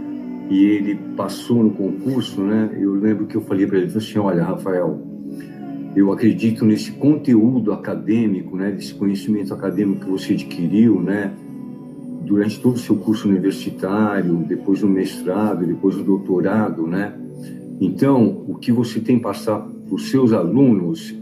e 0.50 0.66
ele 0.66 0.96
passou 1.16 1.64
no 1.64 1.72
concurso, 1.72 2.42
né? 2.42 2.70
Eu 2.80 2.94
lembro 2.94 3.26
que 3.26 3.36
eu 3.36 3.42
falei 3.42 3.66
para 3.66 3.80
ele 3.80 3.92
assim, 3.96 4.20
olha, 4.20 4.44
Rafael, 4.44 5.02
eu 5.98 6.12
acredito 6.12 6.64
nesse 6.64 6.92
conteúdo 6.92 7.74
acadêmico, 7.74 8.56
né, 8.56 8.70
desse 8.70 8.94
conhecimento 8.94 9.52
acadêmico 9.52 10.06
que 10.06 10.12
você 10.12 10.34
adquiriu, 10.34 11.02
né, 11.02 11.34
durante 12.24 12.60
todo 12.60 12.76
o 12.76 12.80
seu 12.80 12.98
curso 12.98 13.28
universitário, 13.28 14.36
depois 14.48 14.82
do 14.82 14.88
mestrado, 14.88 15.66
depois 15.66 15.96
do 15.96 16.04
doutorado, 16.04 16.86
né? 16.86 17.16
Então, 17.82 18.44
o 18.48 18.54
que 18.56 18.72
você 18.72 19.00
tem 19.00 19.18
passar, 19.18 19.68
os 19.90 20.12
seus 20.12 20.34
alunos 20.34 21.16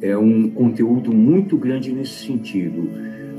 é 0.00 0.16
um 0.16 0.48
conteúdo 0.48 1.12
muito 1.12 1.58
grande 1.58 1.92
nesse 1.92 2.26
sentido, 2.26 2.88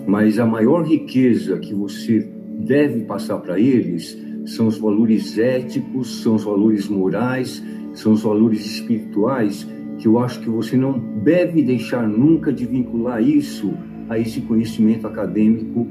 mas 0.05 0.38
a 0.38 0.45
maior 0.45 0.85
riqueza 0.85 1.57
que 1.57 1.73
você 1.73 2.29
deve 2.59 3.00
passar 3.05 3.39
para 3.39 3.59
eles 3.59 4.15
são 4.45 4.67
os 4.67 4.77
valores 4.77 5.39
éticos, 5.39 6.21
são 6.21 6.35
os 6.35 6.43
valores 6.43 6.88
morais, 6.88 7.63
são 7.95 8.13
os 8.13 8.21
valores 8.21 8.63
espirituais 8.63 9.67
que 10.03 10.07
eu 10.10 10.19
acho 10.19 10.41
que 10.41 10.50
você 10.50 10.75
não 10.75 11.00
deve 11.24 11.63
deixar 11.63 12.05
nunca 12.05 12.51
de 12.51 12.65
vincular 12.65 13.24
isso 13.24 13.74
a 14.10 14.19
esse 14.19 14.41
conhecimento 14.41 15.07
acadêmico 15.07 15.88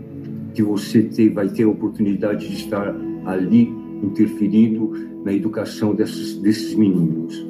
que 0.53 0.63
você 0.63 1.03
ter, 1.03 1.31
vai 1.31 1.49
ter 1.49 1.63
a 1.63 1.69
oportunidade 1.69 2.47
de 2.47 2.57
estar 2.57 2.95
ali 3.25 3.75
interferindo 4.03 4.93
na 5.25 5.33
educação 5.33 5.95
desses, 5.95 6.37
desses 6.37 6.75
meninos. 6.75 7.43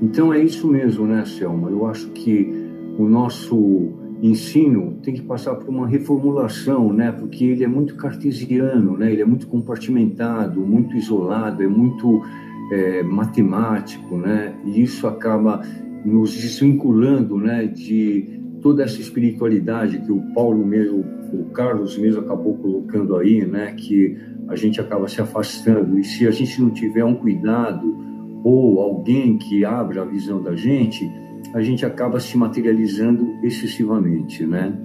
Então 0.00 0.32
é 0.32 0.40
isso 0.40 0.68
mesmo, 0.68 1.04
né, 1.04 1.24
Selma? 1.24 1.68
Eu 1.68 1.84
acho 1.84 2.06
que 2.10 2.48
o 2.96 3.08
nosso 3.08 3.88
ensino 4.22 4.96
tem 5.02 5.14
que 5.14 5.22
passar 5.22 5.56
por 5.56 5.68
uma 5.68 5.88
reformulação, 5.88 6.92
né? 6.92 7.10
Porque 7.10 7.44
ele 7.44 7.64
é 7.64 7.68
muito 7.68 7.96
cartesiano, 7.96 8.96
né? 8.96 9.10
Ele 9.10 9.22
é 9.22 9.26
muito 9.26 9.48
compartimentado, 9.48 10.60
muito 10.60 10.96
isolado, 10.96 11.60
é 11.60 11.66
muito 11.66 12.22
é, 12.70 13.02
matemático, 13.02 14.16
né? 14.16 14.54
E 14.64 14.80
isso 14.80 15.08
acaba 15.08 15.60
nos 16.04 16.34
desvinculando, 16.34 17.38
né? 17.38 17.66
De 17.66 18.40
toda 18.60 18.82
essa 18.82 19.00
espiritualidade 19.00 19.98
que 19.98 20.12
o 20.12 20.20
Paulo 20.34 20.64
mesmo, 20.64 21.04
o 21.32 21.44
Carlos 21.50 21.98
mesmo 21.98 22.20
acabou 22.20 22.56
colocando 22.58 23.16
aí, 23.16 23.44
né? 23.44 23.72
Que 23.72 24.16
a 24.48 24.56
gente 24.56 24.80
acaba 24.80 25.08
se 25.08 25.20
afastando. 25.20 25.98
E 25.98 26.04
se 26.04 26.26
a 26.26 26.30
gente 26.30 26.60
não 26.60 26.70
tiver 26.70 27.04
um 27.04 27.14
cuidado 27.14 27.96
ou 28.42 28.80
alguém 28.80 29.38
que 29.38 29.64
abra 29.64 30.02
a 30.02 30.04
visão 30.04 30.42
da 30.42 30.54
gente, 30.54 31.10
a 31.54 31.62
gente 31.62 31.86
acaba 31.86 32.20
se 32.20 32.36
materializando 32.36 33.36
excessivamente, 33.42 34.46
né? 34.46 34.76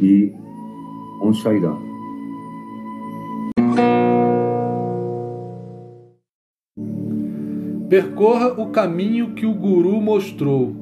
E 0.00 0.32
onde 1.20 1.40
sairá? 1.42 1.89
Percorra 7.90 8.52
o 8.52 8.68
caminho 8.68 9.32
que 9.32 9.44
o 9.44 9.52
Guru 9.52 10.00
mostrou. 10.00 10.76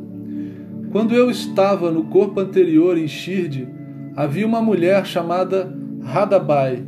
Quando 0.92 1.14
eu 1.14 1.30
estava 1.30 1.90
no 1.90 2.04
corpo 2.04 2.38
anterior 2.38 2.98
em 2.98 3.08
Shirdi, 3.08 3.66
havia 4.14 4.46
uma 4.46 4.60
mulher 4.60 5.06
chamada 5.06 5.74
Radabai, 6.02 6.84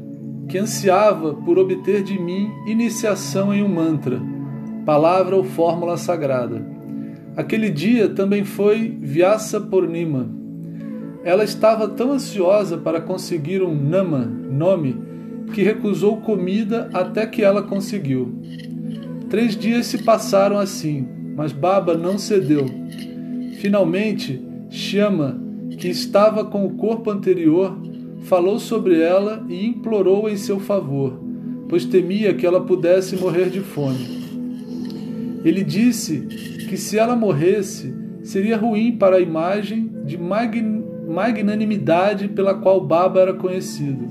que 0.46 0.58
ansiava 0.58 1.32
por 1.32 1.58
obter 1.58 2.02
de 2.02 2.20
mim 2.20 2.50
iniciação 2.66 3.54
em 3.54 3.62
um 3.62 3.68
mantra, 3.68 4.20
palavra 4.84 5.34
ou 5.36 5.42
fórmula 5.42 5.96
sagrada. 5.96 6.66
Aquele 7.34 7.70
dia 7.70 8.06
também 8.10 8.44
foi 8.44 8.98
Vyasa 9.00 9.58
Purnima. 9.58 10.28
Ela 11.24 11.44
estava 11.44 11.88
tão 11.88 12.12
ansiosa 12.12 12.76
para 12.76 13.00
conseguir 13.00 13.62
um 13.62 13.74
nama, 13.74 14.18
nome, 14.18 15.00
que 15.54 15.62
recusou 15.62 16.18
comida 16.18 16.90
até 16.92 17.24
que 17.24 17.42
ela 17.42 17.62
conseguiu. 17.62 18.38
Três 19.30 19.56
dias 19.56 19.86
se 19.86 19.98
passaram 19.98 20.58
assim, 20.58 21.06
mas 21.36 21.52
Baba 21.52 21.96
não 21.96 22.18
cedeu. 22.18 22.66
Finalmente, 23.60 24.44
Shama, 24.68 25.40
que 25.78 25.86
estava 25.86 26.44
com 26.44 26.66
o 26.66 26.74
corpo 26.74 27.12
anterior, 27.12 27.78
falou 28.22 28.58
sobre 28.58 29.00
ela 29.00 29.44
e 29.48 29.64
implorou 29.64 30.28
em 30.28 30.36
seu 30.36 30.58
favor, 30.58 31.22
pois 31.68 31.84
temia 31.84 32.34
que 32.34 32.44
ela 32.44 32.60
pudesse 32.60 33.14
morrer 33.14 33.50
de 33.50 33.60
fome. 33.60 34.18
Ele 35.44 35.62
disse 35.62 36.22
que 36.68 36.76
se 36.76 36.98
ela 36.98 37.14
morresse, 37.14 37.94
seria 38.24 38.56
ruim 38.56 38.96
para 38.96 39.16
a 39.16 39.20
imagem 39.20 39.92
de 40.04 40.18
magnanimidade 40.18 42.26
pela 42.26 42.54
qual 42.54 42.84
Baba 42.84 43.20
era 43.20 43.32
conhecido. 43.32 44.10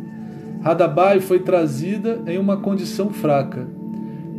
Radabai 0.61 1.19
foi 1.19 1.39
trazida 1.39 2.21
em 2.25 2.37
uma 2.37 2.57
condição 2.57 3.09
fraca. 3.09 3.67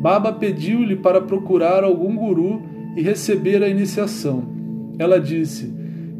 Baba 0.00 0.32
pediu-lhe 0.32 0.96
para 0.96 1.20
procurar 1.20 1.84
algum 1.84 2.16
guru 2.16 2.62
e 2.96 3.02
receber 3.02 3.62
a 3.62 3.68
iniciação. 3.68 4.42
Ela 4.98 5.20
disse: 5.20 5.70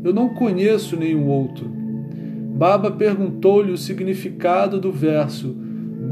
Eu 0.04 0.12
não 0.12 0.34
conheço 0.34 0.98
nenhum 0.98 1.26
outro. 1.28 1.66
Baba 1.66 2.90
perguntou-lhe 2.90 3.72
o 3.72 3.78
significado 3.78 4.78
do 4.78 4.92
verso 4.92 5.56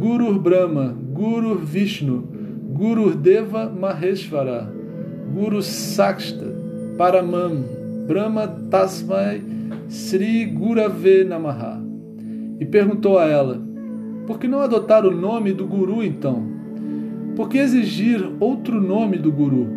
Guru 0.01 0.41
Brahma, 0.41 0.97
Guru 1.13 1.57
Vishnu, 1.57 2.27
Guru 2.73 3.15
Deva 3.15 3.69
Maheshvara, 3.69 4.73
Guru 5.35 5.61
Sakshta, 5.61 6.47
Paramam, 6.97 7.65
Brahma 8.07 8.49
Tasmai 8.71 9.43
Sri 9.91 10.47
Gurave 10.47 11.23
Namaha. 11.25 11.83
E 12.59 12.65
perguntou 12.65 13.19
a 13.19 13.27
ela: 13.27 13.61
Por 14.27 14.39
que 14.39 14.49
não 14.49 14.61
adotar 14.61 15.05
o 15.05 15.15
nome 15.15 15.53
do 15.53 15.67
Guru 15.67 16.03
então? 16.03 16.58
Por 17.39 17.49
que 17.49 17.59
exigir 17.59 18.29
outro 18.41 18.81
nome 18.81 19.17
do 19.17 19.31
Guru? 19.31 19.69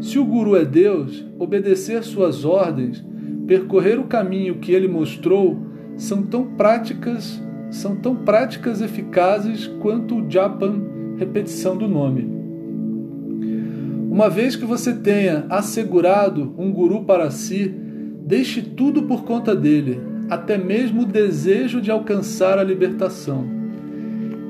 Se 0.00 0.18
o 0.18 0.24
Guru 0.24 0.56
é 0.56 0.64
Deus, 0.64 1.24
obedecer 1.38 2.02
suas 2.02 2.44
ordens, 2.44 3.00
percorrer 3.46 4.00
o 4.00 4.08
caminho 4.08 4.56
que 4.56 4.72
ele 4.72 4.88
mostrou, 4.88 5.56
são 5.96 6.24
tão 6.24 6.44
práticas, 6.56 7.40
são 7.70 7.94
tão 7.94 8.16
práticas 8.16 8.82
eficazes 8.82 9.68
quanto 9.80 10.16
o 10.16 10.28
japan, 10.28 10.82
repetição 11.16 11.76
do 11.76 11.86
nome. 11.86 12.28
Uma 14.10 14.28
vez 14.28 14.56
que 14.56 14.64
você 14.64 14.92
tenha 14.92 15.46
assegurado 15.48 16.54
um 16.58 16.72
guru 16.72 17.04
para 17.04 17.30
si, 17.30 17.72
deixe 18.26 18.60
tudo 18.60 19.04
por 19.04 19.22
conta 19.22 19.54
dele, 19.54 20.00
até 20.28 20.58
mesmo 20.58 21.02
o 21.02 21.06
desejo 21.06 21.80
de 21.80 21.88
alcançar 21.88 22.58
a 22.58 22.64
libertação. 22.64 23.55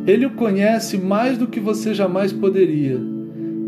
Ele 0.06 0.24
o 0.24 0.30
conhece 0.30 0.96
mais 0.96 1.36
do 1.36 1.48
que 1.48 1.58
você 1.58 1.92
jamais 1.92 2.32
poderia. 2.32 3.00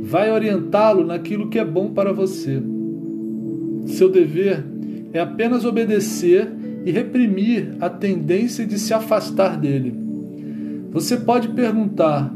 Vai 0.02 0.30
orientá-lo 0.30 1.04
naquilo 1.04 1.48
que 1.48 1.58
é 1.58 1.64
bom 1.64 1.90
para 1.90 2.12
você. 2.12 2.62
Seu 3.86 4.08
dever 4.08 4.64
é 5.12 5.18
apenas 5.18 5.64
obedecer 5.64 6.48
e 6.84 6.92
reprimir 6.92 7.74
a 7.80 7.90
tendência 7.90 8.64
de 8.64 8.78
se 8.78 8.94
afastar 8.94 9.56
dele. 9.58 9.92
Você 10.92 11.16
pode 11.16 11.48
perguntar: 11.48 12.32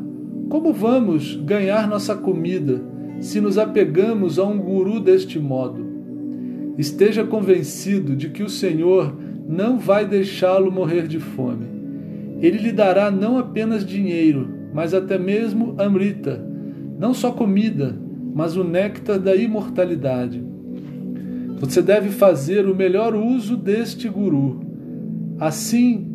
como 0.48 0.72
vamos 0.72 1.36
ganhar 1.36 1.88
nossa 1.88 2.14
comida 2.14 2.82
se 3.20 3.40
nos 3.40 3.56
apegamos 3.56 4.38
a 4.38 4.44
um 4.44 4.58
guru 4.58 4.98
deste 4.98 5.38
modo? 5.38 5.92
Esteja 6.76 7.24
convencido 7.24 8.16
de 8.16 8.30
que 8.30 8.42
o 8.42 8.48
Senhor 8.48 9.16
não 9.48 9.78
vai 9.78 10.06
deixá-lo 10.06 10.72
morrer 10.72 11.06
de 11.06 11.20
fome. 11.20 11.71
Ele 12.42 12.58
lhe 12.58 12.72
dará 12.72 13.08
não 13.08 13.38
apenas 13.38 13.86
dinheiro, 13.86 14.50
mas 14.74 14.92
até 14.92 15.16
mesmo 15.16 15.76
amrita, 15.78 16.44
não 16.98 17.14
só 17.14 17.30
comida, 17.30 17.96
mas 18.34 18.56
o 18.56 18.64
néctar 18.64 19.20
da 19.20 19.36
imortalidade. 19.36 20.42
Você 21.60 21.80
deve 21.80 22.10
fazer 22.10 22.66
o 22.66 22.74
melhor 22.74 23.14
uso 23.14 23.56
deste 23.56 24.08
guru, 24.08 24.60
assim 25.38 26.08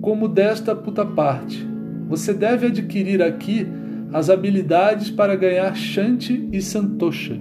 como 0.00 0.26
desta 0.26 0.74
puta 0.74 1.06
parte. 1.06 1.64
Você 2.08 2.34
deve 2.34 2.66
adquirir 2.66 3.22
aqui 3.22 3.64
as 4.12 4.28
habilidades 4.28 5.10
para 5.10 5.36
ganhar 5.36 5.76
Shanti 5.76 6.48
e 6.52 6.60
Santosha, 6.60 7.38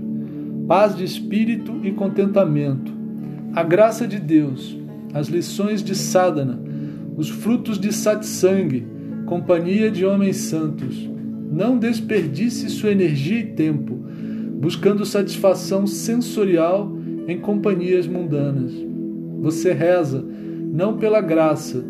paz 0.67 0.95
de 0.95 1.03
espírito 1.03 1.79
e 1.83 1.91
contentamento, 1.91 2.91
a 3.53 3.63
graça 3.63 4.07
de 4.07 4.19
Deus, 4.19 4.77
as 5.13 5.27
lições 5.27 5.83
de 5.83 5.95
sadhana, 5.95 6.59
os 7.15 7.29
frutos 7.29 7.79
de 7.79 7.91
satsang, 7.93 8.85
companhia 9.25 9.89
de 9.91 10.05
homens 10.05 10.37
santos. 10.37 11.09
Não 11.51 11.77
desperdice 11.77 12.69
sua 12.69 12.91
energia 12.91 13.39
e 13.39 13.47
tempo 13.47 14.03
buscando 14.63 15.05
satisfação 15.05 15.85
sensorial 15.85 16.89
em 17.27 17.37
companhias 17.37 18.07
mundanas. 18.07 18.71
Você 19.41 19.73
reza 19.73 20.23
não 20.71 20.97
pela 20.97 21.19
graça, 21.19 21.83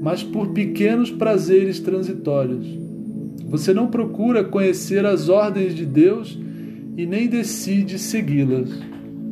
mas 0.00 0.22
por 0.22 0.48
pequenos 0.48 1.10
prazeres 1.10 1.78
transitórios. 1.78 2.66
Você 3.44 3.74
não 3.74 3.88
procura 3.88 4.42
conhecer 4.42 5.04
as 5.04 5.28
ordens 5.28 5.74
de 5.74 5.84
Deus 5.84 6.38
e 6.96 7.04
nem 7.04 7.28
decide 7.28 7.98
segui-las. 7.98 8.70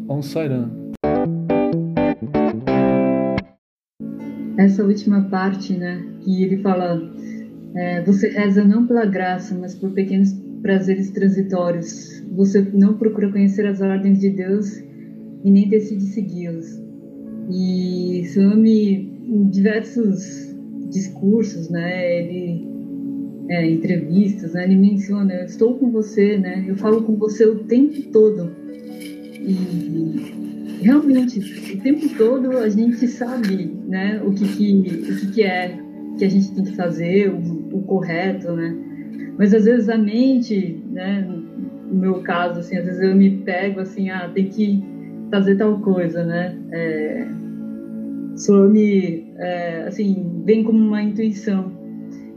Om 0.07 0.21
Sairam. 0.21 0.84
Essa 4.65 4.83
última 4.83 5.29
parte, 5.29 5.75
né, 5.75 6.03
que 6.23 6.43
ele 6.43 6.63
fala, 6.63 6.99
é, 7.75 8.03
você 8.03 8.31
reza 8.31 8.65
não 8.65 8.87
pela 8.87 9.05
graça, 9.05 9.55
mas 9.61 9.75
por 9.75 9.91
pequenos 9.91 10.33
prazeres 10.63 11.11
transitórios. 11.11 12.25
Você 12.35 12.63
não 12.73 12.95
procura 12.95 13.31
conhecer 13.31 13.67
as 13.67 13.83
ordens 13.83 14.21
de 14.21 14.31
Deus 14.31 14.79
e 15.45 15.51
nem 15.51 15.69
decide 15.69 16.05
segui-los. 16.05 16.83
E 17.51 18.25
Swami, 18.33 19.13
em 19.29 19.51
diversos 19.51 20.57
discursos, 20.91 21.69
né, 21.69 22.23
ele 22.23 22.67
é, 23.51 23.71
entrevistas, 23.71 24.55
né, 24.55 24.65
ele 24.65 24.77
menciona, 24.77 25.35
eu 25.35 25.45
estou 25.45 25.75
com 25.75 25.91
você, 25.91 26.39
né, 26.39 26.65
eu 26.67 26.77
falo 26.77 27.03
com 27.03 27.17
você 27.17 27.45
o 27.45 27.65
tempo 27.65 28.01
todo. 28.11 28.51
e 29.47 30.54
realmente, 30.81 31.41
o 31.75 31.81
tempo 31.81 32.09
todo 32.17 32.59
a 32.59 32.69
gente 32.69 33.07
sabe 33.09 33.73
né, 33.87 34.21
o, 34.25 34.33
que, 34.33 34.47
que, 34.47 34.73
o 35.11 35.17
que, 35.17 35.27
que 35.33 35.43
é 35.43 35.79
que 36.19 36.25
a 36.25 36.29
gente 36.29 36.53
tem 36.55 36.65
que 36.65 36.77
fazer, 36.77 37.31
o, 37.31 37.77
o 37.77 37.83
correto, 37.83 38.53
né? 38.53 38.77
Mas 39.37 39.53
às 39.53 39.65
vezes 39.65 39.89
a 39.89 39.99
mente, 39.99 40.81
né, 40.91 41.23
no 41.23 41.97
meu 41.97 42.21
caso, 42.21 42.61
assim, 42.61 42.77
às 42.77 42.85
vezes 42.85 43.01
eu 43.01 43.15
me 43.17 43.39
pego 43.39 43.81
assim, 43.81 44.11
ah, 44.11 44.31
tem 44.33 44.49
que 44.49 44.83
fazer 45.31 45.57
tal 45.57 45.79
coisa, 45.81 46.25
né? 46.25 46.57
É, 46.71 47.27
me, 48.71 49.27
é, 49.39 49.85
assim, 49.89 50.43
vem 50.45 50.63
como 50.63 50.79
uma 50.79 51.03
intuição. 51.03 51.73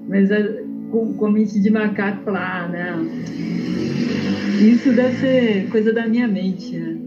Mas 0.08 0.32
é, 0.32 0.64
com, 0.92 1.14
com 1.14 1.26
a 1.28 1.32
mente 1.32 1.60
de 1.60 1.70
macaco, 1.70 2.24
falar, 2.24 2.72
não, 2.72 3.06
isso 4.60 4.92
deve 4.94 5.18
ser 5.18 5.70
coisa 5.70 5.94
da 5.94 6.08
minha 6.08 6.28
mente, 6.28 6.78
né? 6.78 7.07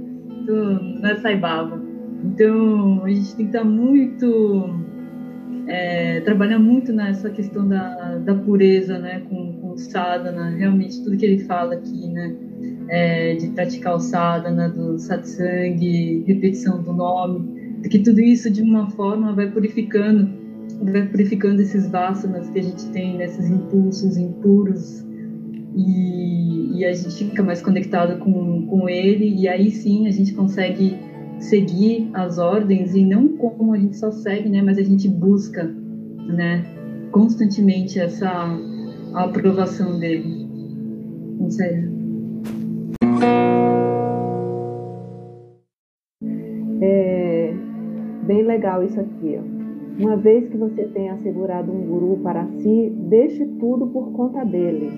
Não 0.54 1.08
é 1.08 1.16
saibava. 1.16 1.80
Então, 2.24 3.04
a 3.04 3.08
gente 3.08 3.34
tem 3.34 3.46
que 3.46 3.56
estar 3.56 3.64
muito 3.64 4.80
é, 5.70 6.20
trabalhar 6.20 6.58
muito 6.58 6.92
nessa 6.92 7.30
questão 7.30 7.66
da, 7.68 8.18
da 8.18 8.34
pureza, 8.34 8.98
né, 8.98 9.22
com, 9.28 9.52
com 9.60 9.72
o 9.72 9.78
sadhana, 9.78 10.50
realmente 10.50 11.02
tudo 11.02 11.16
que 11.16 11.24
ele 11.24 11.44
fala 11.44 11.74
aqui, 11.74 12.08
né, 12.08 12.34
é, 12.88 13.34
de 13.36 13.48
praticar 13.48 13.94
o 13.94 14.00
sadhana, 14.00 14.68
do 14.68 14.98
satsang, 14.98 16.24
repetição 16.26 16.82
do 16.82 16.92
nome, 16.92 17.78
que 17.88 18.00
tudo 18.00 18.20
isso 18.20 18.50
de 18.50 18.62
uma 18.62 18.90
forma 18.90 19.32
vai 19.32 19.48
purificando, 19.48 20.28
vai 20.82 21.06
purificando 21.06 21.62
esses 21.62 21.88
vasanas 21.88 22.50
que 22.50 22.58
a 22.58 22.62
gente 22.62 22.86
tem, 22.90 23.16
né, 23.16 23.26
impulsos 23.26 24.16
impuros, 24.16 25.06
e, 25.76 26.78
e, 26.78 26.84
a 26.84 26.92
gente 26.92 27.24
fica 27.24 27.42
mais 27.42 27.62
conectado 27.62 28.18
com, 28.18 28.66
com 28.66 28.88
ele, 28.88 29.40
e 29.40 29.48
aí 29.48 29.70
sim 29.70 30.06
a 30.06 30.10
gente 30.10 30.34
consegue 30.34 30.96
seguir 31.38 32.10
as 32.12 32.38
ordens 32.38 32.94
e 32.94 33.04
não 33.04 33.28
como 33.36 33.72
a 33.72 33.78
gente 33.78 33.96
só 33.96 34.10
segue, 34.10 34.48
né, 34.48 34.62
mas 34.62 34.78
a 34.78 34.82
gente 34.82 35.08
busca, 35.08 35.64
né, 36.26 36.64
constantemente 37.12 37.98
essa 37.98 38.58
aprovação 39.14 39.98
dele. 39.98 40.48
Não 41.38 41.50
sei. 41.50 41.88
É 46.82 47.54
bem 48.26 48.42
legal 48.42 48.84
isso 48.84 49.00
aqui, 49.00 49.38
ó. 49.38 49.60
Uma 50.00 50.16
vez 50.16 50.48
que 50.48 50.56
você 50.56 50.84
tenha 50.84 51.14
assegurado 51.14 51.70
um 51.70 51.82
guru 51.82 52.20
para 52.22 52.46
si, 52.46 52.92
deixe 53.08 53.44
tudo 53.58 53.86
por 53.88 54.12
conta 54.12 54.44
dele, 54.44 54.88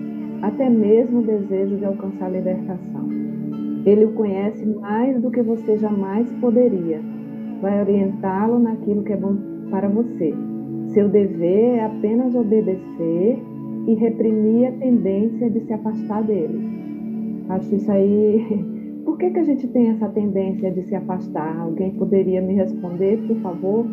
até 0.43 0.69
mesmo 0.69 1.21
o 1.21 1.23
desejo 1.23 1.77
de 1.77 1.85
alcançar 1.85 2.25
a 2.25 2.29
libertação. 2.29 3.07
Ele 3.85 4.05
o 4.05 4.11
conhece 4.11 4.65
mais 4.65 5.19
do 5.21 5.31
que 5.31 5.41
você 5.41 5.77
jamais 5.77 6.29
poderia. 6.41 6.99
Vai 7.61 7.79
orientá-lo 7.79 8.59
naquilo 8.59 9.03
que 9.03 9.13
é 9.13 9.17
bom 9.17 9.37
para 9.71 9.87
você. 9.87 10.33
Seu 10.87 11.07
dever 11.07 11.77
é 11.77 11.85
apenas 11.85 12.35
obedecer 12.35 13.39
e 13.87 13.93
reprimir 13.93 14.67
a 14.67 14.71
tendência 14.73 15.49
de 15.49 15.61
se 15.61 15.71
afastar 15.71 16.21
dele. 16.23 16.59
Acho 17.47 17.75
isso 17.75 17.89
aí. 17.89 18.45
Por 19.05 19.17
que, 19.17 19.29
que 19.29 19.39
a 19.39 19.43
gente 19.43 19.65
tem 19.69 19.89
essa 19.89 20.09
tendência 20.09 20.71
de 20.71 20.83
se 20.83 20.95
afastar? 20.95 21.57
Alguém 21.57 21.91
poderia 21.91 22.41
me 22.41 22.53
responder, 22.53 23.17
por 23.27 23.37
favor? 23.37 23.85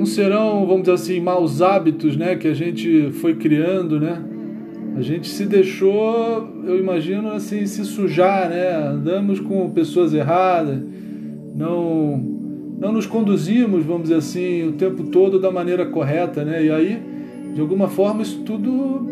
Não 0.00 0.06
serão, 0.06 0.64
vamos 0.64 0.84
dizer 0.84 0.92
assim, 0.94 1.20
maus 1.20 1.60
hábitos, 1.60 2.16
né, 2.16 2.34
que 2.34 2.48
a 2.48 2.54
gente 2.54 3.10
foi 3.20 3.34
criando, 3.34 4.00
né? 4.00 4.18
A 4.96 5.02
gente 5.02 5.28
se 5.28 5.44
deixou, 5.44 6.48
eu 6.64 6.78
imagino 6.78 7.30
assim, 7.30 7.66
se 7.66 7.84
sujar, 7.84 8.48
né? 8.48 8.76
Andamos 8.76 9.40
com 9.40 9.68
pessoas 9.68 10.14
erradas, 10.14 10.78
não 11.54 12.16
não 12.80 12.92
nos 12.92 13.04
conduzimos, 13.04 13.84
vamos 13.84 14.04
dizer 14.04 14.14
assim, 14.14 14.68
o 14.68 14.72
tempo 14.72 15.02
todo 15.04 15.38
da 15.38 15.50
maneira 15.50 15.84
correta, 15.84 16.46
né? 16.46 16.64
E 16.64 16.70
aí, 16.70 17.02
de 17.52 17.60
alguma 17.60 17.86
forma, 17.86 18.22
isso 18.22 18.40
tudo 18.40 19.06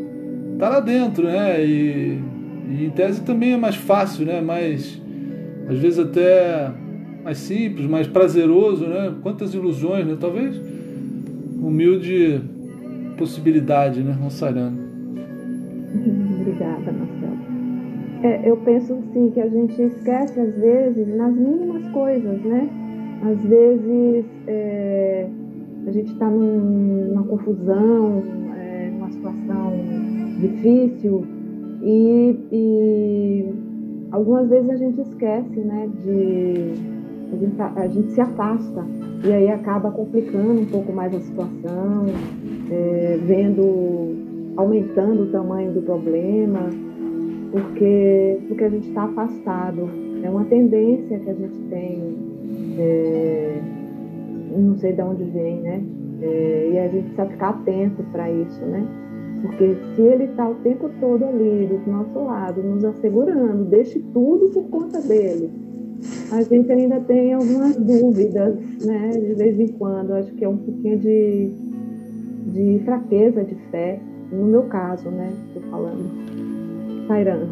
tá 0.58 0.70
lá 0.70 0.80
dentro, 0.80 1.24
né? 1.24 1.62
E, 1.66 2.18
e 2.70 2.84
em 2.86 2.90
tese 2.90 3.20
também 3.20 3.52
é 3.52 3.58
mais 3.58 3.76
fácil, 3.76 4.24
né? 4.24 4.40
Mais 4.40 4.98
às 5.68 5.78
vezes 5.78 5.98
até 5.98 6.72
mais 7.22 7.36
simples, 7.36 7.86
mais 7.86 8.06
prazeroso, 8.06 8.86
né? 8.86 9.12
Quantas 9.22 9.52
ilusões, 9.52 10.06
né? 10.06 10.16
Talvez 10.18 10.77
humilde 11.68 12.40
possibilidade, 13.18 14.02
né? 14.02 14.16
Sarando. 14.30 14.78
Obrigada, 16.40 16.92
Marcelo. 16.92 17.38
É, 18.22 18.48
eu 18.48 18.56
penso 18.58 18.98
sim 19.12 19.30
que 19.30 19.40
a 19.40 19.48
gente 19.48 19.80
esquece 19.80 20.40
às 20.40 20.54
vezes 20.56 21.16
nas 21.16 21.34
mínimas 21.34 21.86
coisas, 21.88 22.40
né? 22.42 22.68
Às 23.22 23.40
vezes 23.42 24.24
é, 24.46 25.26
a 25.86 25.90
gente 25.90 26.12
está 26.12 26.28
num, 26.30 27.08
numa 27.08 27.24
confusão, 27.24 28.22
é, 28.56 28.90
numa 28.90 29.10
situação 29.10 29.72
difícil 30.40 31.24
e, 31.82 32.36
e, 32.52 33.52
algumas 34.10 34.48
vezes 34.48 34.70
a 34.70 34.76
gente 34.76 35.00
esquece, 35.00 35.60
né? 35.60 35.88
De 36.04 36.98
a 37.32 37.36
gente, 37.36 37.56
tá, 37.56 37.72
a 37.76 37.88
gente 37.88 38.12
se 38.12 38.20
afasta 38.20 38.84
e 39.24 39.32
aí 39.32 39.48
acaba 39.50 39.90
complicando 39.90 40.60
um 40.60 40.66
pouco 40.66 40.92
mais 40.92 41.14
a 41.14 41.20
situação, 41.20 42.06
é, 42.70 43.18
vendo 43.26 44.52
aumentando 44.56 45.24
o 45.24 45.26
tamanho 45.26 45.72
do 45.72 45.82
problema, 45.82 46.70
porque, 47.50 48.38
porque 48.48 48.64
a 48.64 48.68
gente 48.68 48.88
está 48.88 49.04
afastado. 49.04 49.88
É 50.22 50.30
uma 50.30 50.44
tendência 50.44 51.18
que 51.18 51.30
a 51.30 51.34
gente 51.34 51.58
tem, 51.70 52.16
é, 52.78 53.60
não 54.56 54.76
sei 54.76 54.92
de 54.92 55.02
onde 55.02 55.24
vem, 55.24 55.60
né? 55.60 55.82
É, 56.20 56.70
e 56.72 56.78
a 56.78 56.88
gente 56.88 57.04
precisa 57.04 57.26
ficar 57.26 57.48
atento 57.50 58.02
para 58.10 58.30
isso, 58.30 58.64
né? 58.66 58.86
Porque 59.42 59.76
se 59.94 60.02
ele 60.02 60.24
está 60.24 60.48
o 60.48 60.54
tempo 60.56 60.90
todo 61.00 61.24
ali 61.24 61.66
do 61.66 61.90
nosso 61.90 62.18
lado, 62.24 62.62
nos 62.62 62.84
assegurando, 62.84 63.64
deixe 63.64 64.00
tudo 64.12 64.48
por 64.50 64.64
conta 64.64 65.00
dele. 65.00 65.67
A 66.30 66.42
gente 66.42 66.70
ainda 66.70 67.00
tem 67.00 67.32
algumas 67.32 67.76
dúvidas, 67.76 68.54
né? 68.84 69.10
De 69.12 69.34
vez 69.34 69.58
em 69.58 69.68
quando. 69.68 70.12
Acho 70.12 70.32
que 70.32 70.44
é 70.44 70.48
um 70.48 70.58
pouquinho 70.58 70.98
de, 70.98 71.50
de 72.52 72.84
fraqueza 72.84 73.44
de 73.44 73.54
fé 73.70 73.98
no 74.30 74.44
meu 74.44 74.62
caso, 74.64 75.08
né? 75.10 75.32
Estou 75.48 75.62
falando. 75.70 76.04
Sairan. 77.06 77.48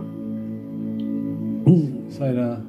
Sairan. 2.11 2.61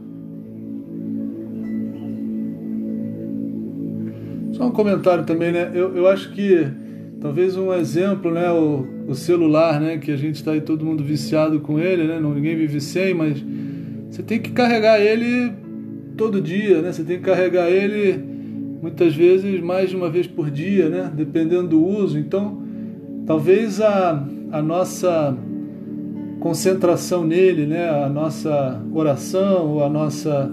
Só 4.53 4.67
um 4.67 4.71
comentário 4.71 5.25
também, 5.25 5.51
né? 5.51 5.71
Eu, 5.73 5.95
eu 5.95 6.07
acho 6.07 6.33
que 6.33 6.67
talvez 7.19 7.57
um 7.57 7.73
exemplo, 7.73 8.31
né? 8.31 8.49
O, 8.49 8.85
o 9.09 9.13
celular, 9.13 9.81
né? 9.81 9.97
Que 9.97 10.11
a 10.11 10.17
gente 10.17 10.35
está 10.35 10.51
aí 10.51 10.61
todo 10.61 10.85
mundo 10.85 11.03
viciado 11.03 11.59
com 11.59 11.77
ele, 11.77 12.07
né? 12.07 12.17
Ninguém 12.19 12.55
vive 12.55 12.79
sem, 12.79 13.13
mas 13.13 13.43
você 14.09 14.23
tem 14.23 14.39
que 14.39 14.51
carregar 14.51 15.01
ele 15.01 15.66
todo 16.17 16.41
dia, 16.41 16.81
né? 16.81 16.91
Você 16.91 17.03
tem 17.03 17.17
que 17.17 17.23
carregar 17.23 17.69
ele 17.69 18.21
muitas 18.81 19.15
vezes 19.15 19.61
mais 19.61 19.89
de 19.89 19.95
uma 19.95 20.09
vez 20.09 20.27
por 20.27 20.49
dia, 20.51 20.89
né? 20.89 21.11
Dependendo 21.15 21.69
do 21.69 21.85
uso. 21.85 22.17
Então, 22.17 22.67
Talvez 23.27 23.81
a, 23.81 24.25
a 24.53 24.61
nossa 24.61 25.37
concentração 26.39 27.25
nele, 27.25 27.65
né, 27.65 27.89
a 27.89 28.07
nossa 28.07 28.81
oração, 28.93 29.83
a 29.83 29.89
nossa 29.89 30.49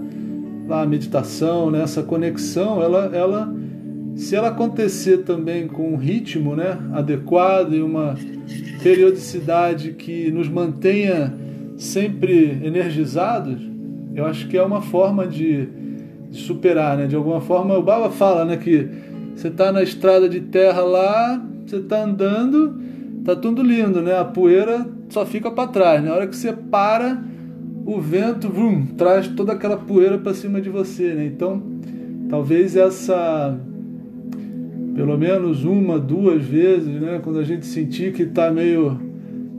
a 0.69 0.85
meditação, 0.85 1.71
né, 1.71 1.83
essa 1.83 2.03
conexão, 2.03 2.83
ela, 2.83 3.15
ela, 3.15 3.55
se 4.17 4.35
ela 4.35 4.49
acontecer 4.49 5.19
também 5.19 5.69
com 5.69 5.93
um 5.93 5.95
ritmo 5.95 6.53
né, 6.53 6.77
adequado 6.91 7.73
e 7.73 7.81
uma 7.81 8.15
periodicidade 8.83 9.93
que 9.93 10.29
nos 10.29 10.49
mantenha 10.49 11.33
sempre 11.77 12.59
energizados, 12.61 13.61
eu 14.15 14.25
acho 14.25 14.47
que 14.47 14.57
é 14.57 14.63
uma 14.63 14.81
forma 14.81 15.27
de, 15.27 15.67
de 16.31 16.37
superar, 16.37 16.97
né? 16.97 17.05
De 17.05 17.15
alguma 17.15 17.41
forma, 17.41 17.77
o 17.77 17.83
Baba 17.83 18.09
fala, 18.09 18.45
né, 18.45 18.55
que 18.55 18.87
você 19.35 19.49
está 19.49 19.71
na 19.71 19.83
estrada 19.83 20.29
de 20.29 20.39
terra 20.39 20.81
lá, 20.81 21.45
você 21.65 21.77
está 21.77 22.03
andando, 22.03 22.79
tá 23.25 23.35
tudo 23.35 23.61
lindo, 23.61 24.01
né? 24.01 24.17
A 24.17 24.23
poeira 24.23 24.87
só 25.09 25.25
fica 25.25 25.51
para 25.51 25.67
trás. 25.67 26.01
Na 26.01 26.09
né? 26.09 26.15
hora 26.15 26.27
que 26.27 26.35
você 26.35 26.53
para, 26.53 27.21
o 27.85 27.99
vento 27.99 28.49
vrum, 28.49 28.85
traz 28.97 29.27
toda 29.27 29.51
aquela 29.51 29.77
poeira 29.77 30.17
para 30.17 30.33
cima 30.33 30.61
de 30.61 30.69
você, 30.69 31.13
né? 31.13 31.25
Então, 31.25 31.61
talvez 32.29 32.75
essa 32.75 33.59
pelo 34.95 35.17
menos 35.17 35.65
uma, 35.65 35.99
duas 35.99 36.41
vezes, 36.45 37.01
né, 37.01 37.19
quando 37.21 37.37
a 37.37 37.43
gente 37.43 37.65
sentir 37.65 38.13
que 38.13 38.23
está 38.23 38.49
meio 38.49 38.97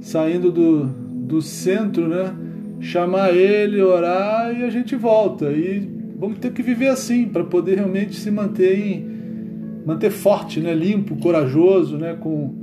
saindo 0.01 0.51
do, 0.51 0.87
do 0.87 1.43
centro, 1.43 2.09
né, 2.09 2.33
chamar 2.81 3.35
ele, 3.35 3.81
orar 3.81 4.55
e 4.59 4.63
a 4.63 4.71
gente 4.71 4.95
volta. 4.97 5.51
E 5.51 5.89
vamos 6.19 6.39
ter 6.39 6.53
que 6.53 6.63
viver 6.63 6.89
assim 6.89 7.27
para 7.27 7.45
poder 7.45 7.77
realmente 7.77 8.17
se 8.17 8.31
manter 8.31 8.79
em, 8.79 9.07
manter 9.85 10.11
forte, 10.11 10.61
né, 10.61 10.75
limpo, 10.75 11.17
corajoso, 11.17 11.97
né, 11.97 12.17
com, 12.19 12.55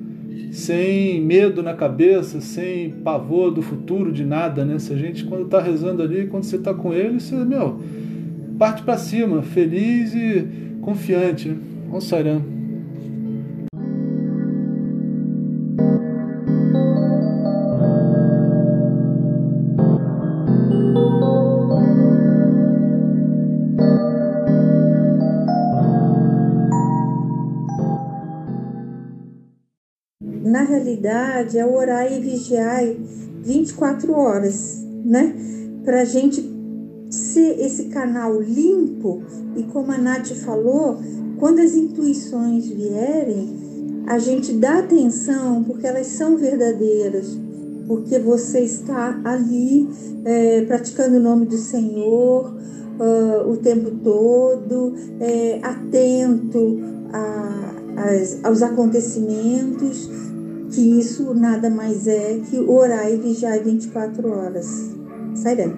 sem 0.51 1.21
medo 1.21 1.63
na 1.63 1.73
cabeça, 1.73 2.41
sem 2.41 2.89
pavor 2.89 3.51
do 3.51 3.61
futuro, 3.61 4.11
de 4.11 4.25
nada, 4.25 4.65
né? 4.65 4.77
Se 4.79 4.93
a 4.93 4.97
gente, 4.97 5.23
quando 5.25 5.45
está 5.45 5.61
rezando 5.61 6.03
ali, 6.03 6.27
quando 6.27 6.43
você 6.43 6.57
está 6.57 6.73
com 6.73 6.93
ele, 6.93 7.19
você, 7.19 7.35
meu, 7.35 7.79
parte 8.57 8.83
para 8.83 8.97
cima, 8.97 9.41
feliz 9.41 10.13
e 10.13 10.45
confiante. 10.81 11.49
Né? 11.49 11.99
Saram. 11.99 12.62
Na 31.03 31.33
realidade, 31.33 31.57
é 31.57 31.65
orar 31.65 32.11
e 32.11 32.21
vigiar 32.21 32.81
24 33.41 34.13
horas, 34.13 34.85
né? 35.03 35.35
Para 35.83 36.01
a 36.01 36.05
gente 36.05 36.41
ser 37.09 37.59
esse 37.59 37.85
canal 37.85 38.39
limpo 38.39 39.21
e 39.57 39.63
como 39.63 39.91
a 39.91 39.97
Nath 39.97 40.31
falou, 40.45 40.97
quando 41.37 41.59
as 41.59 41.75
intuições 41.75 42.67
vierem, 42.67 44.03
a 44.07 44.17
gente 44.17 44.53
dá 44.53 44.79
atenção 44.79 45.63
porque 45.65 45.85
elas 45.85 46.07
são 46.07 46.37
verdadeiras, 46.37 47.37
porque 47.85 48.17
você 48.17 48.61
está 48.61 49.19
ali 49.25 49.89
é, 50.23 50.61
praticando 50.61 51.17
o 51.17 51.19
nome 51.19 51.45
do 51.45 51.57
Senhor 51.57 52.55
uh, 52.99 53.49
o 53.49 53.57
tempo 53.57 53.91
todo, 54.03 54.93
é, 55.19 55.59
atento 55.61 56.79
a, 57.11 57.73
a, 57.97 58.47
aos 58.47 58.61
acontecimentos, 58.61 60.09
que 60.73 60.81
isso 60.99 61.35
nada 61.35 61.69
mais 61.69 62.07
é 62.07 62.39
que 62.49 62.59
orar 62.59 63.07
e 63.11 63.17
vigiar 63.17 63.63
24 63.63 64.27
horas. 64.27 64.95
Sairão. 65.35 65.71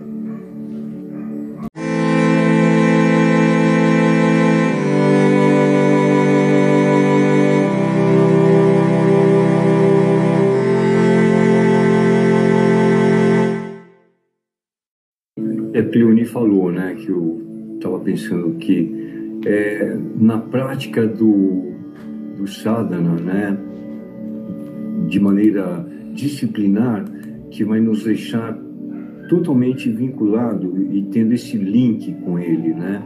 É, 15.73 15.81
Cleoni 15.84 16.23
falou, 16.23 16.71
né, 16.71 16.95
que 16.95 17.10
eu 17.10 17.41
estava 17.75 17.99
pensando 17.99 18.58
que 18.60 18.95
é, 19.45 19.97
na 20.15 20.38
prática 20.38 21.05
do, 21.05 21.73
do 22.38 22.47
sadhana, 22.47 23.15
né, 23.15 23.58
de 25.08 25.20
maneira 25.20 25.86
disciplinar, 26.13 27.06
que 27.52 27.63
vai 27.63 27.80
nos 27.80 28.04
deixar 28.04 28.58
totalmente 29.30 29.89
vinculado 29.89 30.76
e 30.91 31.04
tendo 31.04 31.34
esse 31.34 31.58
link 31.58 32.13
com 32.24 32.38
ele, 32.38 32.74
né, 32.74 33.02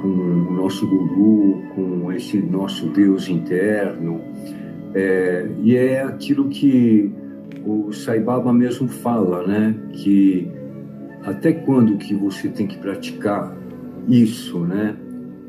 com 0.00 0.08
o 0.08 0.52
nosso 0.52 0.86
guru, 0.86 1.62
com 1.74 2.12
esse 2.12 2.38
nosso 2.38 2.88
Deus 2.90 3.28
interno, 3.28 4.20
é, 4.94 5.48
e 5.62 5.76
é 5.76 6.02
aquilo 6.02 6.48
que 6.48 7.10
o 7.64 7.92
Sai 7.92 8.20
Baba 8.20 8.52
mesmo 8.52 8.88
fala, 8.88 9.46
né, 9.46 9.74
que 9.92 10.48
até 11.24 11.52
quando 11.52 11.96
que 11.96 12.14
você 12.14 12.48
tem 12.48 12.66
que 12.66 12.78
praticar 12.78 13.56
isso, 14.08 14.60
né? 14.60 14.96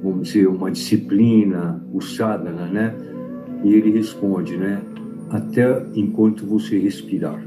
Vamos 0.04 0.28
dizer, 0.28 0.48
uma 0.48 0.72
disciplina, 0.72 1.84
o 1.94 2.02
sadhana, 2.02 2.66
né? 2.66 2.96
E 3.64 3.74
ele 3.74 3.92
responde, 3.92 4.58
né? 4.58 4.82
Até 5.32 5.86
enquanto 5.96 6.46
você 6.46 6.80
respirar. 6.80 7.40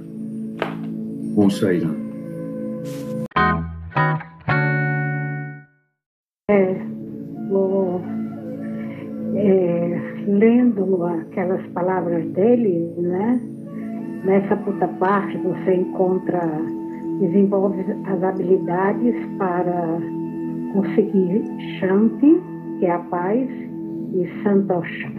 Bom. 1.34 1.48
É, 6.50 6.74
vou, 7.48 8.00
é, 9.34 10.24
lendo 10.26 11.04
aquelas 11.04 11.66
palavras 11.68 12.28
dele, 12.32 12.92
né? 12.98 13.40
Nessa 14.24 14.56
puta 14.56 14.86
parte 14.86 15.36
você 15.38 15.74
encontra 15.74 16.40
desenvolve 17.22 17.80
as 18.06 18.22
habilidades 18.22 19.14
para 19.38 19.98
conseguir 20.72 21.44
Shanti, 21.78 22.40
que 22.78 22.86
é 22.86 22.92
a 22.92 22.98
paz, 22.98 23.48
e 23.48 24.42
Santosha, 24.42 25.10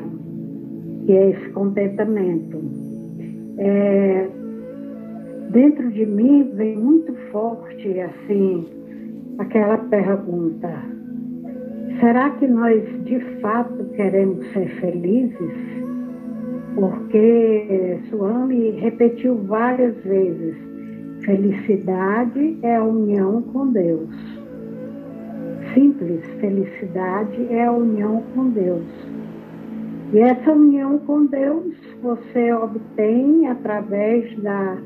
que 1.05 1.11
é 1.11 1.31
esse 1.31 1.49
contentamento. 1.49 2.61
É, 3.57 4.27
dentro 5.51 5.91
de 5.91 6.05
mim 6.05 6.51
vem 6.55 6.77
muito 6.77 7.13
forte 7.31 7.99
assim 7.99 8.65
aquela 9.37 9.77
pergunta: 9.77 10.69
será 11.99 12.29
que 12.31 12.47
nós 12.47 12.83
de 13.05 13.19
fato 13.41 13.83
queremos 13.95 14.45
ser 14.53 14.67
felizes? 14.79 15.73
Porque 16.75 17.99
Swami 18.09 18.71
repetiu 18.79 19.35
várias 19.43 19.95
vezes 20.03 20.73
Felicidade 21.25 22.57
é 22.63 22.75
a 22.75 22.83
união 22.83 23.41
com 23.41 23.71
Deus. 23.71 24.09
Simples, 25.73 26.21
felicidade 26.41 27.47
é 27.49 27.63
a 27.63 27.71
união 27.71 28.21
com 28.35 28.49
Deus. 28.49 28.83
E 30.13 30.19
essa 30.19 30.51
união 30.51 30.99
com 30.99 31.25
Deus 31.25 31.73
você 32.03 32.53
obtém 32.53 33.47
através 33.47 34.37
da 34.43 34.77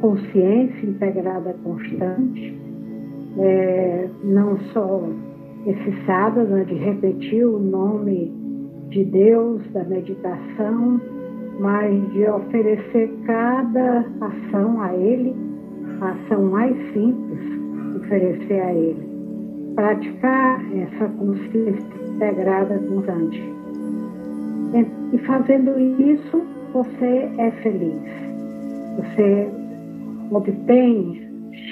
consciência 0.00 0.86
integrada 0.86 1.54
constante, 1.62 2.58
é, 3.38 4.08
não 4.24 4.58
só 4.72 5.02
esse 5.66 6.06
sadhana 6.06 6.64
de 6.64 6.74
repetir 6.74 7.44
o 7.46 7.58
nome 7.58 8.32
de 8.88 9.04
Deus, 9.04 9.62
da 9.72 9.84
meditação, 9.84 10.98
mas 11.60 12.12
de 12.12 12.26
oferecer 12.28 13.12
cada 13.26 14.06
ação 14.22 14.80
a 14.80 14.94
Ele 14.94 15.34
a 16.00 16.10
ação 16.12 16.44
mais 16.46 16.74
simples, 16.92 17.96
oferecer 17.96 18.60
a 18.60 18.72
Ele. 18.72 19.12
Praticar 19.74 20.60
essa 20.74 21.08
consciência 21.10 21.86
integrada 22.14 22.78
constante. 22.88 23.51
E 24.74 25.18
fazendo 25.26 25.78
isso, 25.78 26.42
você 26.72 27.30
é 27.38 27.50
feliz. 27.62 28.02
Você 28.96 29.48
obtém 30.30 31.20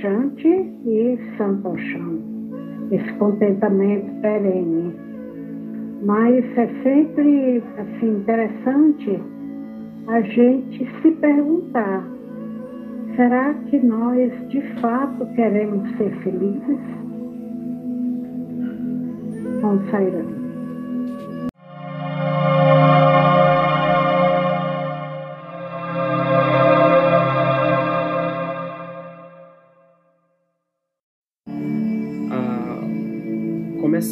Shanti 0.01 0.49
e 0.49 1.19
Santosham, 1.37 2.19
esse 2.91 3.13
contentamento 3.15 4.11
perene. 4.21 4.95
Mas 6.03 6.45
é 6.59 6.67
sempre 6.83 7.63
assim, 7.79 8.17
interessante 8.17 9.23
a 10.07 10.21
gente 10.21 10.89
se 11.03 11.11
perguntar 11.13 12.05
Será 13.17 13.53
que 13.69 13.79
nós 13.81 14.33
de 14.49 14.63
fato 14.81 15.27
queremos 15.35 15.91
ser 15.97 16.11
felizes? 16.23 16.79
Vamos 19.61 19.91
sair 19.91 20.15
ah, 20.15 20.40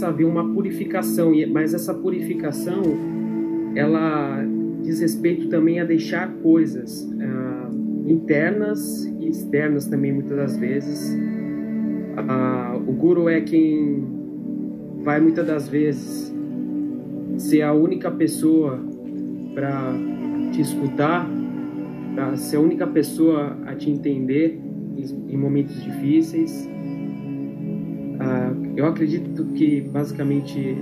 haver 0.09 0.25
uma 0.25 0.53
purificação, 0.53 1.33
mas 1.51 1.75
essa 1.75 1.95
purificação 1.95 2.83
ela 3.75 4.45
diz 4.83 5.01
respeito 5.01 5.49
também 5.49 5.81
a 5.81 5.85
deixar 5.85 6.33
coisas. 6.43 7.09
Ah, 7.21 7.71
internas 8.07 9.05
e 9.21 9.29
externas 9.29 9.87
também 9.87 10.13
muitas 10.13 10.37
das 10.37 10.57
vezes. 10.57 11.17
Ah, 12.17 12.81
o 12.87 12.93
guru 12.93 13.29
é 13.29 13.41
quem 13.41 14.05
vai 15.03 15.21
muitas 15.21 15.47
das 15.47 15.69
vezes 15.69 16.35
ser 17.37 17.63
a 17.63 17.73
única 17.73 18.11
pessoa 18.11 18.81
para 19.55 19.93
te 20.53 20.61
escutar, 20.61 21.29
para 22.15 22.37
ser 22.37 22.57
a 22.57 22.61
única 22.61 22.87
pessoa 22.87 23.57
a 23.67 23.75
te 23.75 23.91
entender 23.91 24.59
em 25.29 25.37
momentos 25.37 25.81
difíceis. 25.83 26.69
Eu 28.79 28.87
acredito 28.87 29.45
que 29.57 29.81
basicamente 29.81 30.79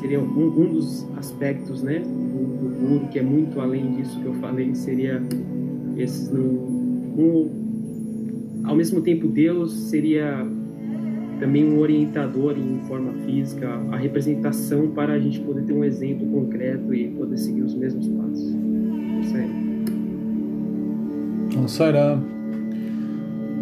seria 0.00 0.20
um, 0.20 0.24
um 0.24 0.72
dos 0.72 1.04
aspectos, 1.16 1.82
né, 1.82 1.98
do, 1.98 2.06
do 2.06 2.78
guru 2.78 3.08
que 3.08 3.18
é 3.18 3.22
muito 3.22 3.60
além 3.60 3.96
disso 3.96 4.20
que 4.20 4.26
eu 4.26 4.34
falei, 4.34 4.72
seria 4.72 5.20
esses 5.96 6.30
não, 6.30 6.44
um, 6.44 8.62
ao 8.62 8.76
mesmo 8.76 9.00
tempo 9.00 9.26
Deus 9.26 9.72
seria 9.90 10.46
também 11.40 11.68
um 11.68 11.80
orientador 11.80 12.56
em 12.56 12.78
forma 12.86 13.12
física, 13.26 13.68
a 13.90 13.96
representação 13.96 14.92
para 14.92 15.14
a 15.14 15.18
gente 15.18 15.40
poder 15.40 15.64
ter 15.64 15.72
um 15.72 15.82
exemplo 15.82 16.24
concreto 16.24 16.94
e 16.94 17.08
poder 17.08 17.36
seguir 17.36 17.62
os 17.62 17.74
mesmos 17.74 18.06
passos. 18.06 18.54
Não 21.52 21.66
sairá. 21.66 22.16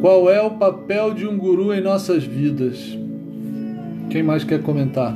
Qual 0.02 0.28
é 0.28 0.42
o 0.42 0.50
papel 0.58 1.14
de 1.14 1.26
um 1.26 1.38
guru 1.38 1.72
em 1.72 1.80
nossas 1.80 2.22
vidas? 2.22 3.05
Quem 4.10 4.22
mais 4.22 4.44
quer 4.44 4.62
comentar? 4.62 5.14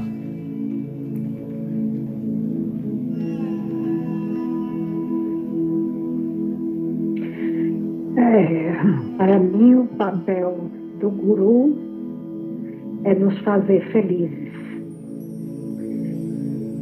É, 8.16 8.72
para 9.16 9.38
mim, 9.38 9.74
o 9.74 9.86
papel 9.96 10.70
do 11.00 11.10
guru 11.10 11.76
é 13.04 13.14
nos 13.14 13.38
fazer 13.38 13.80
felizes. 13.92 14.50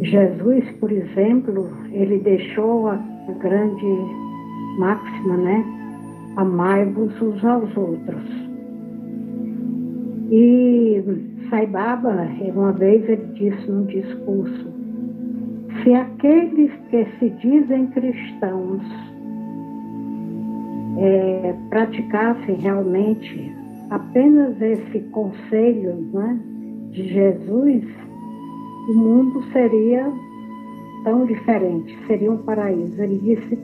Jesus, 0.02 0.64
por 0.80 0.90
exemplo, 0.90 1.68
ele 1.92 2.18
deixou 2.20 2.88
a 2.88 2.96
grande 3.40 3.86
máxima, 4.78 5.36
né? 5.36 5.64
Amai-vos 6.36 7.20
uns 7.20 7.44
aos 7.44 7.76
outros. 7.76 8.22
E 10.30 11.02
Sai 11.50 11.66
Baba, 11.66 12.28
uma 12.54 12.72
vez 12.72 13.08
ele 13.08 13.24
disse 13.32 13.70
num 13.70 13.86
discurso: 13.86 14.70
se 15.82 15.94
aqueles 15.94 16.70
que 16.90 17.06
se 17.18 17.30
dizem 17.30 17.86
cristãos 17.86 18.82
é, 20.98 21.54
praticassem 21.70 22.56
realmente 22.56 23.50
apenas 23.88 24.60
esse 24.60 25.00
conselho 25.10 25.94
né, 26.12 26.38
de 26.90 27.08
Jesus, 27.08 27.84
o 28.90 28.94
mundo 28.94 29.42
seria 29.52 30.06
tão 31.04 31.24
diferente, 31.24 31.96
seria 32.06 32.30
um 32.30 32.38
paraíso. 32.38 33.02
Ele 33.02 33.18
disse: 33.18 33.58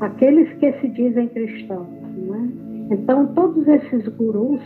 aqueles 0.00 0.52
que 0.58 0.72
se 0.80 0.88
dizem 0.88 1.28
cristãos. 1.28 1.88
Né? 2.16 2.50
Então, 2.90 3.28
todos 3.28 3.66
esses 3.66 4.06
gurus 4.08 4.60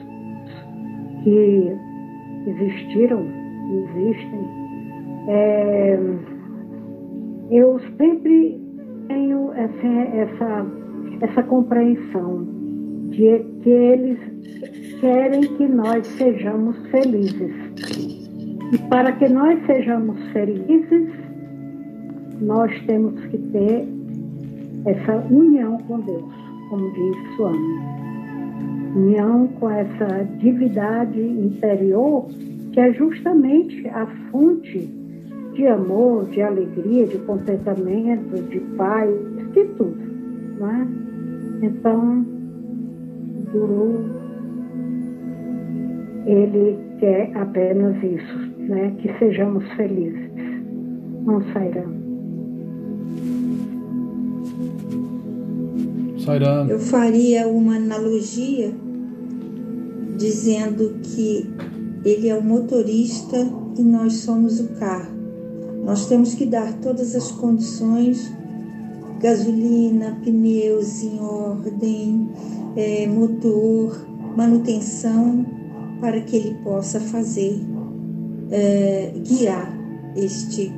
que 1.23 1.94
existiram, 2.47 3.27
existem, 3.71 4.41
é, 5.29 5.99
eu 7.51 7.79
sempre 7.97 8.61
tenho 9.09 9.53
essa, 9.53 9.87
essa, 9.87 10.67
essa 11.21 11.43
compreensão 11.43 12.47
de 13.11 13.39
que 13.63 13.71
eles 13.71 14.19
querem 15.01 15.43
que 15.43 15.67
nós 15.67 16.07
sejamos 16.07 16.77
felizes. 16.89 17.55
E 18.73 18.79
para 18.89 19.13
que 19.13 19.29
nós 19.29 19.65
sejamos 19.67 20.21
felizes, 20.33 21.11
nós 22.41 22.73
temos 22.87 23.25
que 23.27 23.39
ter 23.39 23.87
essa 24.87 25.17
união 25.31 25.79
com 25.87 26.01
Deus, 26.01 26.35
como 26.69 26.91
diz 26.93 27.37
Swami. 27.37 27.94
União 28.95 29.49
com 29.59 29.69
essa 29.69 30.25
divindade 30.39 31.21
interior, 31.21 32.29
que 32.73 32.79
é 32.81 32.93
justamente 32.93 33.89
a 33.89 34.07
fonte 34.31 34.89
de 35.55 35.67
amor, 35.67 36.27
de 36.31 36.41
alegria, 36.41 37.07
de 37.07 37.19
contentamento, 37.19 38.41
de 38.51 38.61
paz, 38.77 39.11
de 39.53 39.65
tudo. 39.77 39.97
Não 40.59 40.71
é? 40.71 40.87
Então, 41.63 42.27
o 43.39 43.51
Guru, 43.51 44.05
ele 46.27 46.77
quer 46.99 47.37
apenas 47.37 47.97
isso, 48.03 48.39
né? 48.59 48.95
que 48.99 49.13
sejamos 49.19 49.65
felizes. 49.73 50.31
Não 51.25 51.41
sairão. 51.53 52.05
Sairá. 56.19 56.67
Eu 56.69 56.79
faria 56.79 57.47
uma 57.47 57.77
analogia 57.77 58.73
dizendo 60.17 60.99
que 61.03 61.51
ele 62.05 62.29
é 62.29 62.37
o 62.37 62.43
motorista 62.43 63.37
e 63.79 63.83
nós 63.83 64.15
somos 64.19 64.61
o 64.61 64.69
carro. 64.75 65.15
Nós 65.85 66.07
temos 66.07 66.35
que 66.35 66.47
dar 66.47 66.73
todas 66.81 67.15
as 67.15 67.31
condições 67.33 68.33
gasolina, 69.21 70.19
pneus 70.23 71.03
em 71.03 71.19
ordem, 71.19 72.29
é, 72.77 73.07
motor, 73.07 74.07
manutenção, 74.37 75.47
para 76.01 76.21
que 76.21 76.37
ele 76.37 76.55
possa 76.63 77.01
fazer, 77.01 77.59
é, 78.51 79.15
guiar 79.27 79.73
este, 80.15 80.71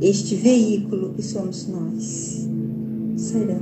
este 0.00 0.34
veículo 0.34 1.14
que 1.14 1.22
somos 1.22 1.68
nós. 1.68 2.48
Será? 3.16 3.58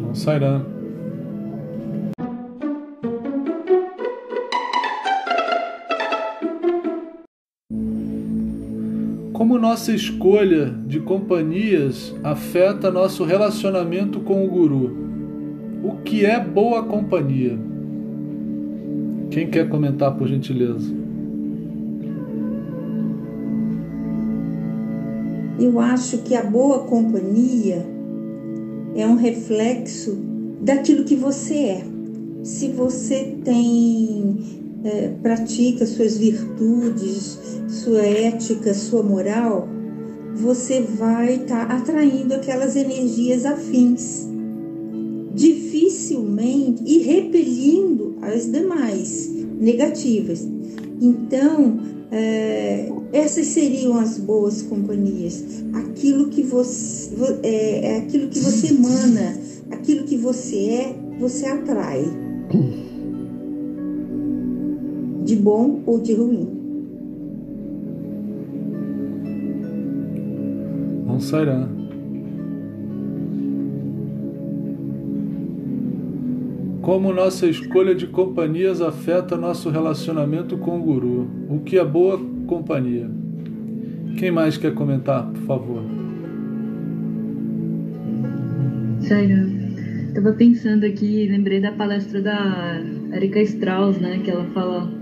Não 0.00 0.14
Nossa 9.58 9.92
escolha 9.92 10.72
de 10.86 11.00
companhias 11.00 12.14
afeta 12.22 12.92
nosso 12.92 13.24
relacionamento 13.24 14.20
com 14.20 14.44
o 14.44 14.48
guru? 14.48 14.96
O 15.82 15.96
que 16.04 16.24
é 16.24 16.38
boa 16.38 16.84
companhia? 16.84 17.58
Quem 19.32 19.50
quer 19.50 19.68
comentar, 19.68 20.16
por 20.16 20.28
gentileza? 20.28 20.94
Eu 25.58 25.80
acho 25.80 26.18
que 26.18 26.36
a 26.36 26.44
boa 26.44 26.84
companhia 26.84 27.84
é 28.94 29.04
um 29.08 29.16
reflexo 29.16 30.16
daquilo 30.60 31.02
que 31.02 31.16
você 31.16 31.54
é. 31.54 31.84
Se 32.44 32.68
você 32.68 33.36
tem, 33.44 34.36
é, 34.84 35.08
pratica 35.22 35.86
suas 35.86 36.16
virtudes, 36.16 37.38
sua 37.68 38.00
ética, 38.00 38.72
sua 38.74 39.02
moral, 39.02 39.68
você 40.34 40.80
vai 40.80 41.34
estar 41.34 41.66
tá 41.66 41.76
atraindo 41.76 42.34
aquelas 42.34 42.76
energias 42.76 43.44
afins, 43.44 44.26
dificilmente 45.34 46.82
e 46.84 46.98
repelindo 46.98 48.16
as 48.22 48.50
demais 48.50 49.28
negativas. 49.58 50.46
Então, 51.00 51.80
é, 52.10 52.90
essas 53.12 53.46
seriam 53.46 53.98
as 53.98 54.18
boas 54.18 54.62
companhias. 54.62 55.44
Aquilo 55.72 56.28
que 56.28 56.42
você 56.42 57.10
é, 57.42 57.92
é 57.92 57.98
aquilo 57.98 58.28
que 58.28 58.38
você 58.38 58.68
emana, 58.68 59.38
aquilo 59.70 60.04
que 60.04 60.16
você 60.16 60.56
é, 60.56 60.96
você 61.18 61.46
atrai. 61.46 62.04
De 65.28 65.36
bom 65.36 65.82
ou 65.84 66.00
de 66.00 66.14
ruim. 66.14 66.48
Não 71.06 71.20
sairá. 71.20 71.68
Como 76.80 77.12
nossa 77.12 77.46
escolha 77.46 77.94
de 77.94 78.06
companhias 78.06 78.80
afeta 78.80 79.36
nosso 79.36 79.68
relacionamento 79.68 80.56
com 80.56 80.78
o 80.78 80.82
guru? 80.82 81.28
O 81.50 81.58
que 81.58 81.76
é 81.76 81.84
boa 81.84 82.18
companhia? 82.46 83.10
Quem 84.16 84.30
mais 84.30 84.56
quer 84.56 84.72
comentar, 84.72 85.30
por 85.30 85.42
favor? 85.42 85.82
Sério, 89.00 89.46
estava 90.08 90.32
pensando 90.32 90.86
aqui, 90.86 91.28
lembrei 91.28 91.60
da 91.60 91.72
palestra 91.72 92.22
da 92.22 92.80
Erika 93.12 93.42
Strauss, 93.42 93.98
né, 93.98 94.20
que 94.24 94.30
ela 94.30 94.44
fala 94.54 94.97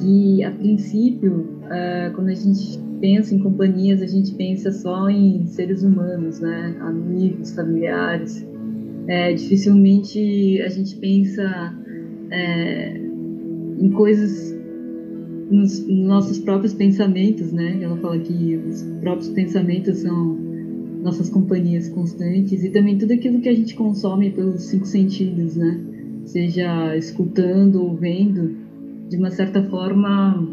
que 0.00 0.44
a 0.44 0.50
princípio, 0.50 1.48
uh, 1.64 2.14
quando 2.14 2.28
a 2.28 2.34
gente 2.34 2.78
pensa 3.00 3.34
em 3.34 3.38
companhias, 3.38 4.02
a 4.02 4.06
gente 4.06 4.34
pensa 4.34 4.70
só 4.70 5.08
em 5.08 5.46
seres 5.46 5.82
humanos, 5.82 6.40
né, 6.40 6.76
amigos, 6.80 7.54
familiares 7.54 8.44
é, 9.10 9.32
dificilmente 9.32 10.62
a 10.62 10.68
gente 10.68 10.96
pensa 10.96 11.74
é, 12.30 12.96
em 12.96 13.90
coisas 13.90 14.56
nos, 15.50 15.84
nos, 15.84 16.06
nossos 16.06 16.38
próprios 16.38 16.72
pensamentos, 16.72 17.52
né? 17.52 17.78
Ela 17.82 17.96
fala 17.96 18.20
que 18.20 18.56
os 18.56 18.82
próprios 19.00 19.30
pensamentos 19.30 19.98
são 19.98 20.38
nossas 21.02 21.28
companhias 21.28 21.88
constantes 21.88 22.62
e 22.62 22.70
também 22.70 22.98
tudo 22.98 23.12
aquilo 23.12 23.40
que 23.40 23.48
a 23.48 23.54
gente 23.54 23.74
consome 23.74 24.30
pelos 24.30 24.62
cinco 24.64 24.86
sentidos, 24.86 25.56
né? 25.56 25.80
Seja 26.24 26.96
escutando 26.96 27.82
ou 27.82 27.96
vendo, 27.96 28.54
de 29.10 29.16
uma 29.16 29.30
certa 29.30 29.62
forma 29.64 30.48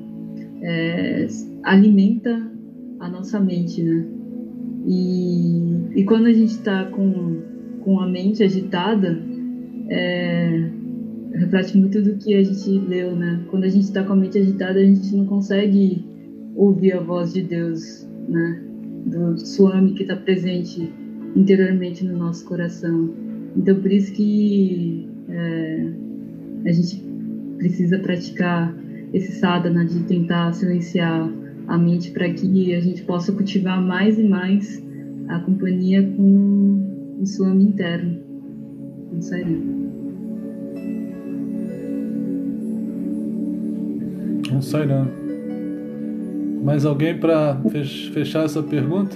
é, 0.63 1.27
alimenta 1.63 2.51
a 2.99 3.07
nossa 3.07 3.39
mente, 3.39 3.83
né? 3.83 4.05
E, 4.87 5.99
e 5.99 6.03
quando 6.05 6.25
a 6.25 6.33
gente 6.33 6.51
está 6.51 6.85
com 6.85 7.41
com 7.81 8.01
a 8.01 8.07
mente 8.07 8.43
agitada, 8.43 9.17
é, 9.89 10.69
reflete 11.31 11.77
muito 11.77 12.01
do 12.01 12.17
que 12.17 12.33
a 12.33 12.43
gente 12.43 12.69
leu, 12.79 13.15
né? 13.15 13.45
Quando 13.49 13.63
a 13.63 13.69
gente 13.69 13.85
está 13.85 14.03
com 14.03 14.11
a 14.11 14.15
mente 14.15 14.37
agitada, 14.37 14.77
a 14.77 14.83
gente 14.83 15.15
não 15.15 15.25
consegue 15.25 16.03
ouvir 16.53 16.91
a 16.91 16.99
voz 16.99 17.33
de 17.33 17.43
Deus, 17.43 18.05
né? 18.27 18.61
Do 19.05 19.37
Swami 19.37 19.93
que 19.93 20.01
está 20.01 20.17
presente 20.17 20.91
interiormente 21.33 22.03
no 22.03 22.17
nosso 22.17 22.43
coração. 22.45 23.09
Então, 23.55 23.79
por 23.79 23.89
isso 23.89 24.11
que 24.11 25.07
é, 25.29 25.89
a 26.65 26.71
gente 26.73 27.06
precisa 27.57 27.99
praticar 27.99 28.73
esse 29.13 29.33
sadhana 29.33 29.85
de 29.85 29.99
tentar 30.03 30.53
silenciar 30.53 31.29
a 31.67 31.77
mente 31.77 32.11
para 32.11 32.29
que 32.29 32.73
a 32.73 32.79
gente 32.79 33.03
possa 33.03 33.31
cultivar 33.31 33.81
mais 33.81 34.17
e 34.17 34.23
mais 34.23 34.81
a 35.27 35.39
companhia 35.39 36.01
com 36.15 37.17
o 37.19 37.25
Swami 37.25 37.65
interno, 37.65 38.19
com 39.09 39.21
Sairam. 39.21 39.77
Um 44.53 44.61
Sairam. 44.61 45.07
Mais 46.63 46.85
alguém 46.85 47.17
para 47.17 47.61
fechar 48.13 48.45
essa 48.45 48.63
pergunta? 48.63 49.15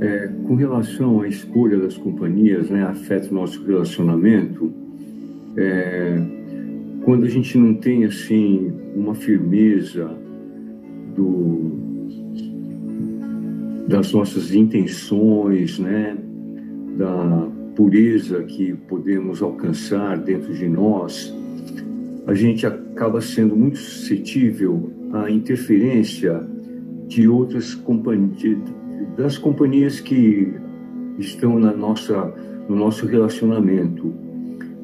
É, 0.00 0.28
com 0.46 0.54
relação 0.54 1.22
à 1.22 1.28
escolha 1.28 1.78
das 1.78 1.96
companhias, 1.96 2.70
né, 2.70 2.84
afeta 2.84 3.30
o 3.30 3.34
nosso 3.34 3.64
relacionamento. 3.66 4.72
É, 5.56 6.37
quando 7.08 7.24
a 7.24 7.28
gente 7.30 7.56
não 7.56 7.72
tem 7.72 8.04
assim 8.04 8.70
uma 8.94 9.14
firmeza 9.14 10.14
do, 11.16 11.72
das 13.88 14.12
nossas 14.12 14.52
intenções, 14.52 15.78
né, 15.78 16.18
da 16.98 17.48
pureza 17.74 18.42
que 18.42 18.74
podemos 18.74 19.40
alcançar 19.40 20.18
dentro 20.18 20.52
de 20.52 20.68
nós, 20.68 21.34
a 22.26 22.34
gente 22.34 22.66
acaba 22.66 23.22
sendo 23.22 23.56
muito 23.56 23.78
suscetível 23.78 24.92
à 25.14 25.30
interferência 25.30 26.46
de 27.06 27.26
outras 27.26 27.74
companhias, 27.74 28.58
das 29.16 29.38
companhias 29.38 29.98
que 29.98 30.52
estão 31.18 31.58
na 31.58 31.72
nossa, 31.72 32.34
no 32.68 32.76
nosso 32.76 33.06
relacionamento. 33.06 34.12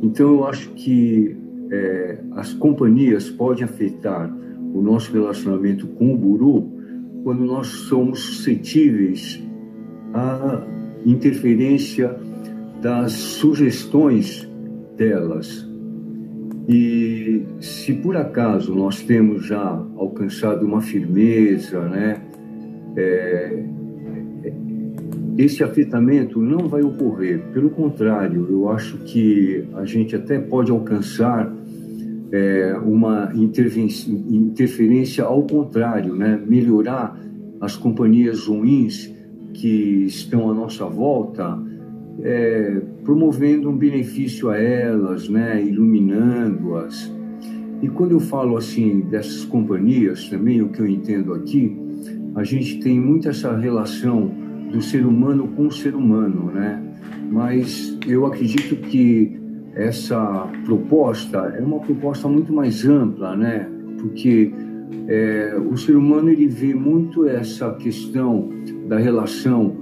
Então, 0.00 0.36
eu 0.36 0.46
acho 0.46 0.70
que 0.70 1.43
é, 1.74 2.18
as 2.32 2.52
companhias 2.52 3.28
podem 3.30 3.64
afetar 3.64 4.32
o 4.72 4.80
nosso 4.80 5.12
relacionamento 5.12 5.86
com 5.88 6.14
o 6.14 6.16
guru 6.16 6.70
quando 7.22 7.44
nós 7.44 7.66
somos 7.66 8.20
suscetíveis 8.20 9.42
à 10.12 10.62
interferência 11.04 12.14
das 12.80 13.12
sugestões 13.12 14.48
delas. 14.96 15.68
E 16.68 17.42
se 17.60 17.92
por 17.92 18.16
acaso 18.16 18.74
nós 18.74 19.02
temos 19.02 19.46
já 19.46 19.84
alcançado 19.96 20.64
uma 20.64 20.80
firmeza, 20.80 21.80
né, 21.88 22.22
é, 22.96 23.64
esse 25.36 25.64
afetamento 25.64 26.40
não 26.40 26.68
vai 26.68 26.82
ocorrer. 26.82 27.40
Pelo 27.52 27.70
contrário, 27.70 28.46
eu 28.48 28.70
acho 28.70 28.98
que 28.98 29.64
a 29.74 29.84
gente 29.84 30.14
até 30.14 30.38
pode 30.38 30.70
alcançar 30.70 31.52
é, 32.35 32.76
uma 32.85 33.32
interferência 33.32 35.22
ao 35.24 35.45
contrário, 35.45 36.16
né, 36.16 36.41
melhorar 36.45 37.16
as 37.61 37.76
companhias 37.76 38.49
ruins 38.49 39.14
que 39.53 40.05
estão 40.05 40.51
à 40.51 40.55
nossa 40.55 40.85
volta 40.85 41.57
é, 42.22 42.82
promovendo 43.05 43.70
um 43.70 43.76
benefício 43.76 44.51
a 44.51 44.59
elas, 44.59 45.28
né, 45.28 45.62
iluminando-as. 45.64 47.12
E 47.80 47.89
quando 47.89 48.12
eu 48.12 48.20
falo 48.20 48.57
assim 48.57 49.03
dessas 49.03 49.45
companhias, 49.45 50.28
também 50.28 50.61
o 50.61 50.70
que 50.70 50.80
eu 50.80 50.89
entendo 50.89 51.35
aqui, 51.35 51.76
a 52.35 52.43
gente 52.43 52.80
tem 52.80 52.99
muito 52.99 53.28
essa 53.28 53.57
relação 53.57 54.32
do 54.72 54.82
ser 54.82 55.07
humano 55.07 55.47
com 55.55 55.68
o 55.68 55.72
ser 55.72 55.95
humano, 55.95 56.51
né? 56.51 56.82
Mas 57.30 57.97
eu 58.09 58.26
acredito 58.26 58.74
que 58.76 59.43
essa 59.74 60.48
proposta 60.64 61.38
é 61.58 61.60
uma 61.60 61.80
proposta 61.80 62.28
muito 62.28 62.52
mais 62.52 62.84
ampla, 62.86 63.36
né? 63.36 63.68
Porque 64.00 64.52
é, 65.08 65.56
o 65.70 65.76
ser 65.76 65.96
humano 65.96 66.30
ele 66.30 66.46
vê 66.46 66.74
muito 66.74 67.26
essa 67.26 67.72
questão 67.74 68.50
da 68.88 68.98
relação 68.98 69.74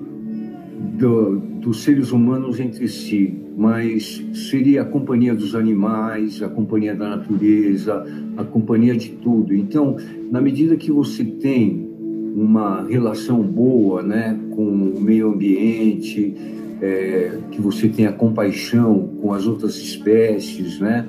do, 0.99 1.39
dos 1.61 1.83
seres 1.83 2.11
humanos 2.11 2.59
entre 2.59 2.89
si, 2.89 3.39
mas 3.57 4.25
seria 4.33 4.83
a 4.83 4.85
companhia 4.85 5.35
dos 5.35 5.55
animais, 5.55 6.43
a 6.43 6.49
companhia 6.49 6.95
da 6.95 7.11
natureza, 7.11 8.05
a 8.37 8.45
companhia 8.45 8.97
de 8.97 9.11
tudo. 9.11 9.55
Então, 9.55 9.97
na 10.31 10.41
medida 10.41 10.77
que 10.77 10.91
você 10.91 11.25
tem 11.25 11.91
uma 12.35 12.87
relação 12.89 13.43
boa, 13.43 14.03
né, 14.03 14.39
com 14.51 14.65
o 14.65 15.01
meio 15.01 15.29
ambiente, 15.29 16.35
é, 16.83 17.39
que 17.53 17.61
você 17.61 17.89
tenha 17.89 18.13
compaixão 18.13 19.09
com 19.23 19.33
as 19.33 19.47
outras 19.47 19.77
espécies, 19.77 20.81
né? 20.81 21.07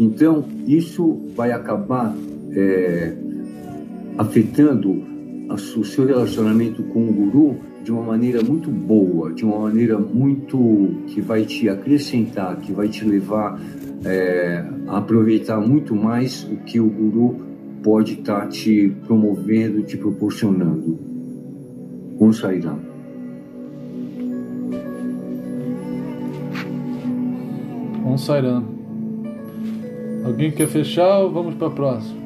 Então, 0.00 0.44
isso 0.66 1.20
vai 1.36 1.52
acabar 1.52 2.16
é, 2.52 3.14
afetando 4.16 5.04
o 5.50 5.84
seu 5.84 6.06
relacionamento 6.06 6.82
com 6.84 7.06
o 7.06 7.12
guru 7.12 7.56
de 7.84 7.92
uma 7.92 8.02
maneira 8.02 8.42
muito 8.42 8.70
boa, 8.70 9.30
de 9.32 9.44
uma 9.44 9.58
maneira 9.58 9.98
muito 9.98 11.02
que 11.08 11.20
vai 11.20 11.44
te 11.44 11.68
acrescentar, 11.68 12.56
que 12.56 12.72
vai 12.72 12.88
te 12.88 13.04
levar 13.04 13.60
é, 14.04 14.64
a 14.88 14.98
aproveitar 14.98 15.60
muito 15.60 15.94
mais 15.94 16.44
o 16.44 16.56
que 16.64 16.80
o 16.80 16.88
guru 16.88 17.36
pode 17.82 18.14
estar 18.14 18.40
tá 18.40 18.46
te 18.46 18.90
promovendo, 19.06 19.82
te 19.82 19.98
proporcionando. 19.98 20.98
Com 22.18 22.32
sairá. 22.32 22.74
Com 28.14 28.18
sairá. 28.18 28.62
Alguém 30.24 30.52
quer 30.52 30.68
fechar 30.68 31.18
ou 31.18 31.32
vamos 31.32 31.56
para 31.56 31.66
a 31.66 31.70
próxima? 31.70 32.16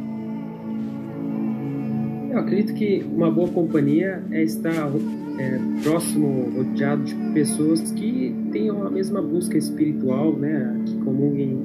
Eu 2.30 2.40
acredito 2.40 2.74
que 2.74 3.06
uma 3.10 3.30
boa 3.30 3.48
companhia 3.48 4.22
é 4.30 4.42
estar 4.42 4.92
é, 5.38 5.58
próximo, 5.82 6.52
rodeado 6.54 7.04
de 7.04 7.14
pessoas 7.32 7.90
que 7.92 8.36
tenham 8.52 8.86
a 8.86 8.90
mesma 8.90 9.22
busca 9.22 9.56
espiritual, 9.56 10.34
né? 10.34 10.78
Que 10.84 10.94
comunguem 10.98 11.58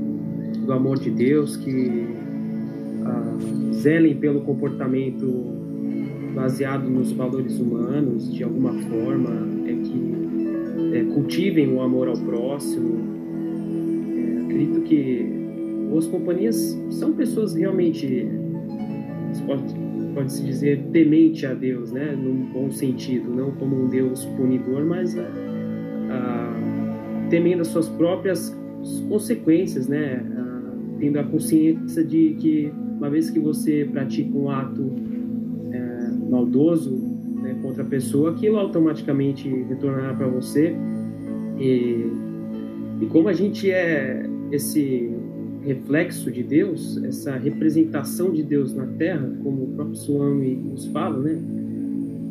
do 0.66 0.72
amor 0.72 1.00
de 1.00 1.12
Deus, 1.12 1.58
que 1.58 2.08
ah, 3.04 3.38
zelem 3.74 4.16
pelo 4.16 4.40
comportamento 4.40 5.28
baseado 6.34 6.90
nos 6.90 7.12
valores 7.12 7.60
humanos, 7.60 8.34
de 8.34 8.42
alguma 8.42 8.72
forma, 8.72 9.32
é 9.68 9.74
que 9.74 10.98
é, 10.98 11.14
cultivem 11.14 11.74
o 11.74 11.82
amor 11.82 12.08
ao 12.08 12.18
próximo. 12.18 13.13
Acredito 14.54 14.82
que 14.82 15.26
boas 15.90 16.06
companhias 16.06 16.80
são 16.92 17.12
pessoas 17.14 17.56
realmente 17.56 18.28
pode-se 20.14 20.44
dizer, 20.44 20.80
temente 20.92 21.44
a 21.48 21.56
Deus, 21.56 21.92
né? 21.92 22.16
Num 22.16 22.52
bom 22.54 22.70
sentido, 22.70 23.34
não 23.34 23.50
como 23.54 23.76
um 23.76 23.90
Deus 23.90 24.26
punidor, 24.38 24.86
mas 24.86 25.18
a, 25.18 25.24
a, 25.24 26.54
temendo 27.32 27.62
as 27.62 27.70
suas 27.70 27.90
próprias 27.90 28.56
consequências, 29.10 29.88
né? 29.88 30.24
A, 30.38 31.00
tendo 31.00 31.18
a 31.18 31.24
consciência 31.24 32.04
de 32.04 32.36
que 32.40 32.72
uma 32.98 33.10
vez 33.10 33.32
que 33.32 33.40
você 33.40 33.90
pratica 33.92 34.38
um 34.38 34.52
ato 34.52 34.88
é, 35.72 36.12
maldoso 36.30 36.96
né, 37.42 37.58
contra 37.64 37.82
a 37.82 37.88
pessoa, 37.88 38.30
aquilo 38.30 38.60
automaticamente 38.60 39.50
retornará 39.68 40.14
para 40.14 40.28
você. 40.28 40.76
E, 41.58 42.06
e 43.02 43.06
como 43.08 43.30
a 43.30 43.34
gente 43.34 43.72
é 43.72 44.30
esse 44.56 45.10
reflexo 45.64 46.32
de 46.32 46.44
Deus, 46.44 47.02
essa 47.04 47.36
representação 47.38 48.32
de 48.32 48.44
Deus 48.44 48.74
na 48.74 48.86
Terra, 48.86 49.32
como 49.42 49.64
o 49.64 49.68
próprio 49.70 49.96
Swami 49.96 50.56
nos 50.56 50.86
fala, 50.88 51.20
né? 51.20 51.40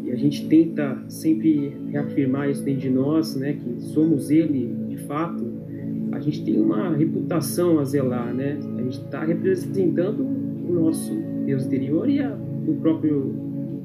E 0.05 0.11
a 0.13 0.17
gente 0.17 0.47
tenta 0.47 1.03
sempre 1.09 1.77
reafirmar 1.91 2.49
isso 2.51 2.63
dentro 2.63 2.83
de 2.83 2.91
nós, 2.91 3.35
né? 3.35 3.55
Que 3.55 3.83
somos 3.83 4.31
Ele 4.31 4.73
de 4.89 4.99
fato. 4.99 5.45
A 6.13 6.21
gente 6.21 6.45
tem 6.45 6.61
uma 6.61 6.95
reputação 6.95 7.79
a 7.79 7.85
zelar, 7.85 8.33
né? 8.33 8.59
A 8.79 8.83
gente 8.83 9.01
está 9.01 9.25
representando 9.25 10.21
o 10.21 10.73
nosso 10.73 11.13
Deus 11.45 11.65
interior 11.67 12.09
e 12.09 12.21
a, 12.21 12.37
o 12.69 12.75
próprio 12.75 13.35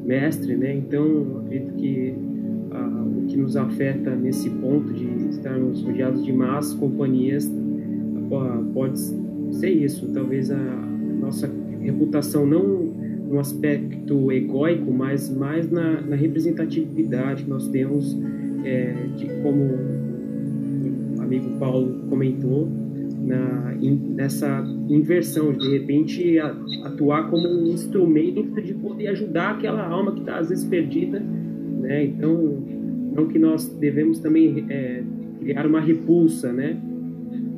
Mestre, 0.06 0.56
né? 0.56 0.76
Então, 0.76 1.42
acredito 1.46 1.74
que 1.74 2.14
ah, 2.72 3.06
o 3.06 3.26
que 3.26 3.38
nos 3.38 3.56
afeta 3.56 4.16
nesse 4.16 4.50
ponto 4.50 4.94
de 4.94 5.30
estarmos 5.30 5.82
rodeados 5.82 6.24
de 6.24 6.34
más 6.34 6.74
companhias 6.74 7.50
pode 8.74 9.00
ser 9.52 9.70
isso, 9.70 10.12
talvez 10.14 10.52
a 10.52 10.58
nossa 11.20 11.50
reputação 11.82 12.46
não 12.46 12.88
no 13.30 13.40
aspecto 13.40 14.32
egóico, 14.32 14.92
mas 14.92 15.30
mais 15.36 15.70
na, 15.70 16.02
na 16.02 16.16
representatividade 16.16 17.44
que 17.44 17.50
nós 17.50 17.68
temos 17.68 18.18
é, 18.64 18.94
de 19.16 19.28
como 19.42 19.64
o 21.18 21.22
amigo 21.22 21.58
Paulo 21.60 22.06
comentou, 22.10 22.70
na, 23.28 23.76
in, 23.82 24.14
nessa 24.16 24.64
inversão, 24.90 25.52
de 25.52 25.70
repente 25.70 26.40
a, 26.40 26.56
atuar 26.86 27.30
como 27.30 27.48
um 27.48 27.68
instrumento 27.68 28.62
de 28.62 28.74
poder 28.74 29.08
ajudar 29.10 29.52
aquela 29.52 29.86
alma 29.86 30.14
que 30.14 30.22
está 30.22 30.38
às 30.38 30.50
vezes 30.50 30.64
perdida, 30.64 31.20
né? 31.20 32.06
Então, 32.06 32.64
não 33.14 33.28
que 33.28 33.38
nós 33.38 33.68
devemos 33.68 34.20
também 34.20 34.66
é, 34.70 35.04
criar 35.40 35.66
uma 35.66 35.82
repulsa, 35.82 36.54
né? 36.54 36.78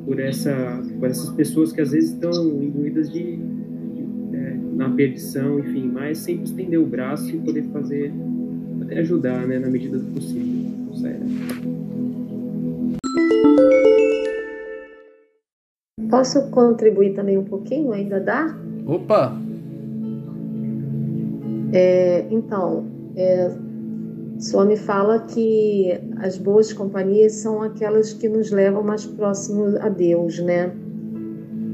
Por, 0.04 0.18
essa, 0.18 0.82
por 0.98 1.08
essas 1.08 1.30
pessoas 1.30 1.72
que 1.72 1.80
às 1.80 1.90
vezes 1.92 2.12
estão 2.12 2.30
imbuídas 2.62 3.10
de, 3.10 3.36
de 3.36 4.36
é, 4.36 4.56
na 4.74 4.90
perdição, 4.90 5.58
enfim, 5.60 5.90
mas 5.92 6.18
sempre 6.18 6.44
estender 6.44 6.80
o 6.80 6.86
braço 6.86 7.28
e 7.28 7.38
poder 7.38 7.64
fazer, 7.64 8.12
até 8.82 8.98
ajudar, 8.98 9.46
né? 9.46 9.58
Na 9.58 9.68
medida 9.68 9.98
do 9.98 10.06
possível. 10.12 10.70
Sério. 10.94 11.20
Posso 16.10 16.50
contribuir 16.50 17.14
também 17.14 17.38
um 17.38 17.44
pouquinho? 17.44 17.92
Ainda 17.92 18.18
dá? 18.18 18.58
Opa! 18.84 19.38
É, 21.72 22.26
então, 22.30 22.84
é, 23.14 23.48
Swami 24.40 24.76
fala 24.76 25.18
que 25.20 26.00
as 26.16 26.38
boas 26.38 26.72
companhias 26.72 27.34
são 27.34 27.62
aquelas 27.62 28.14
que 28.14 28.26
nos 28.26 28.50
levam 28.50 28.82
mais 28.82 29.04
próximo 29.04 29.76
a 29.80 29.88
Deus, 29.90 30.38
né? 30.38 30.72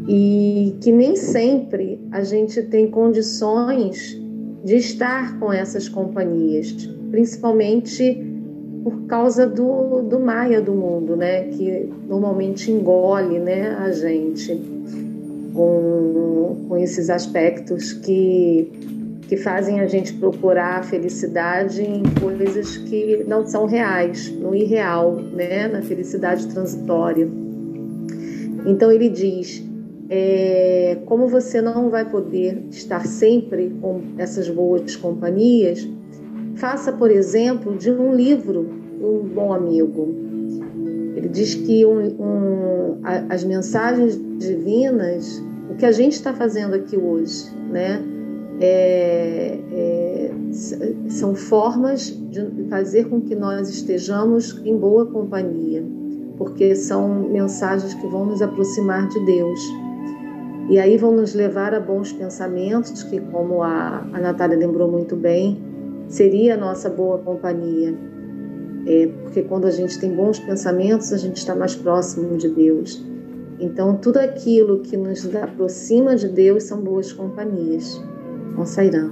E 0.08 0.76
que 0.80 0.90
nem 0.90 1.14
sempre 1.14 2.00
a 2.10 2.24
gente 2.24 2.62
tem 2.62 2.90
condições 2.90 4.20
de 4.64 4.76
estar 4.76 5.38
com 5.38 5.52
essas 5.52 5.88
companhias, 5.88 6.72
principalmente 7.10 8.20
por 8.82 9.02
causa 9.06 9.46
do, 9.46 10.02
do 10.02 10.18
Maia 10.18 10.60
do 10.60 10.72
mundo, 10.72 11.14
né? 11.14 11.44
Que 11.44 11.88
normalmente 12.08 12.70
engole 12.70 13.38
né, 13.38 13.76
a 13.78 13.92
gente 13.92 14.60
com, 15.54 16.66
com 16.68 16.76
esses 16.76 17.10
aspectos 17.10 17.92
que, 17.92 18.70
que 19.28 19.36
fazem 19.36 19.80
a 19.80 19.86
gente 19.86 20.12
procurar 20.14 20.80
a 20.80 20.82
felicidade 20.82 21.82
em 21.82 22.02
coisas 22.20 22.76
que 22.76 23.24
não 23.26 23.46
são 23.46 23.66
reais, 23.66 24.30
no 24.30 24.54
irreal, 24.54 25.14
né? 25.14 25.68
Na 25.68 25.82
felicidade 25.82 26.46
transitória. 26.46 27.28
Então 28.64 28.90
ele 28.90 29.08
diz: 29.08 29.64
é, 30.08 30.98
como 31.06 31.28
você 31.28 31.60
não 31.60 31.90
vai 31.90 32.08
poder 32.08 32.64
estar 32.70 33.06
sempre 33.06 33.72
com 33.80 34.02
essas 34.18 34.48
boas 34.48 34.96
companhias, 34.96 35.88
Faça, 36.56 36.90
por 36.90 37.10
exemplo, 37.10 37.76
de 37.76 37.90
um 37.90 38.14
livro 38.14 38.66
um 39.00 39.28
bom 39.28 39.52
amigo. 39.52 40.14
Ele 41.14 41.28
diz 41.28 41.54
que 41.54 41.84
um, 41.84 42.00
um, 42.18 43.00
as 43.28 43.44
mensagens 43.44 44.18
divinas, 44.38 45.42
o 45.70 45.74
que 45.74 45.84
a 45.84 45.92
gente 45.92 46.14
está 46.14 46.32
fazendo 46.32 46.74
aqui 46.74 46.96
hoje, 46.96 47.50
né, 47.70 48.02
é, 48.60 49.58
é, 49.72 50.30
são 51.08 51.34
formas 51.34 52.08
de 52.30 52.68
fazer 52.68 53.08
com 53.08 53.20
que 53.20 53.34
nós 53.34 53.68
estejamos 53.68 54.60
em 54.64 54.76
boa 54.76 55.06
companhia, 55.06 55.84
porque 56.36 56.74
são 56.74 57.08
mensagens 57.28 57.94
que 57.94 58.06
vão 58.06 58.26
nos 58.26 58.40
aproximar 58.40 59.08
de 59.08 59.24
Deus. 59.24 59.60
E 60.68 60.78
aí 60.78 60.96
vão 60.96 61.14
nos 61.14 61.34
levar 61.34 61.74
a 61.74 61.80
bons 61.80 62.12
pensamentos, 62.12 63.02
que, 63.04 63.20
como 63.20 63.62
a, 63.62 64.06
a 64.12 64.20
Natália 64.20 64.58
lembrou 64.58 64.90
muito 64.90 65.14
bem, 65.14 65.60
seria 66.08 66.54
a 66.54 66.56
nossa 66.56 66.90
boa 66.90 67.18
companhia. 67.18 67.94
É, 68.86 69.08
porque 69.22 69.42
quando 69.42 69.66
a 69.66 69.70
gente 69.70 69.98
tem 69.98 70.14
bons 70.14 70.38
pensamentos, 70.38 71.12
a 71.12 71.18
gente 71.18 71.36
está 71.36 71.54
mais 71.54 71.74
próximo 71.74 72.36
de 72.36 72.48
Deus. 72.48 73.04
Então, 73.58 73.96
tudo 73.96 74.18
aquilo 74.18 74.80
que 74.80 74.96
nos 74.96 75.34
aproxima 75.34 76.14
de 76.16 76.28
Deus 76.28 76.64
são 76.64 76.80
boas 76.80 77.12
companhias. 77.12 78.00
Com 78.56 78.64
Sairã. 78.64 79.10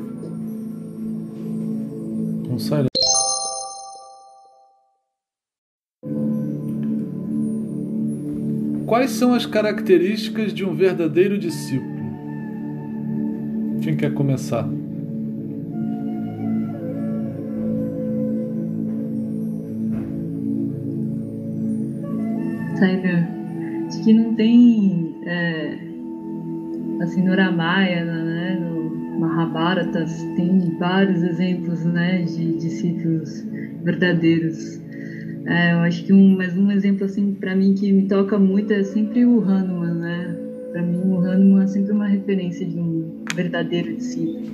Com 2.48 2.58
Sairã. 2.58 2.86
Quais 8.86 9.10
são 9.10 9.34
as 9.34 9.44
características 9.44 10.54
de 10.54 10.64
um 10.64 10.74
verdadeiro 10.74 11.36
discípulo? 11.36 11.92
Quem 13.82 13.94
quer 13.98 14.14
começar? 14.14 14.66
Saída. 22.78 23.28
Acho 23.88 24.02
que 24.04 24.12
não 24.14 24.34
tem. 24.34 25.14
É, 25.26 25.74
assim, 27.02 27.22
no 27.22 27.36
né, 27.36 28.33
no 29.14 29.20
Mahabharata, 29.20 30.04
tem 30.36 30.76
vários 30.78 31.22
exemplos 31.22 31.84
né, 31.84 32.22
de 32.22 32.52
discípulos 32.54 33.44
verdadeiros. 33.82 34.80
É, 35.46 35.72
eu 35.72 35.78
acho 35.78 36.04
que 36.04 36.12
um, 36.12 36.36
mas 36.36 36.56
um 36.56 36.70
exemplo 36.70 37.04
assim 37.04 37.34
para 37.34 37.54
mim 37.54 37.74
que 37.74 37.92
me 37.92 38.08
toca 38.08 38.38
muito 38.38 38.72
é 38.72 38.82
sempre 38.82 39.24
o 39.26 39.42
Hanuman, 39.42 39.94
né? 39.94 40.36
Para 40.72 40.82
mim 40.82 41.02
o 41.04 41.18
Hanuman 41.18 41.64
é 41.64 41.66
sempre 41.66 41.92
uma 41.92 42.06
referência 42.06 42.66
de 42.66 42.78
um 42.78 43.22
verdadeiro 43.34 43.94
discípulo, 43.94 44.46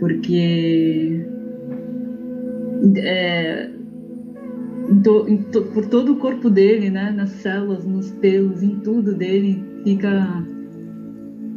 porque 0.00 1.24
é, 2.96 3.70
to, 5.04 5.26
to, 5.52 5.62
por 5.72 5.86
todo 5.86 6.12
o 6.12 6.16
corpo 6.16 6.50
dele, 6.50 6.90
né? 6.90 7.12
Nas 7.12 7.30
células, 7.30 7.84
nos 7.86 8.10
pelos, 8.10 8.62
em 8.64 8.80
tudo 8.80 9.14
dele, 9.14 9.62
fica 9.84 10.44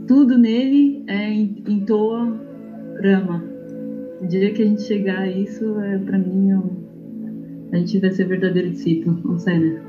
tudo 0.09 0.39
nele 0.39 1.03
é 1.05 1.29
em, 1.31 1.85
toa 1.85 2.35
rama. 3.03 3.43
O 4.19 4.25
dia 4.25 4.51
que 4.51 4.63
a 4.63 4.65
gente 4.65 4.81
chegar 4.81 5.19
a 5.19 5.27
isso, 5.27 5.79
é 5.81 5.99
para 5.99 6.17
mim, 6.17 6.49
é 7.71 7.75
a 7.75 7.77
gente 7.77 7.99
vai 7.99 8.09
ser 8.09 8.25
verdadeiro 8.25 8.71
discípulo, 8.71 9.21
não 9.23 9.37
sei, 9.37 9.59
né? 9.59 9.83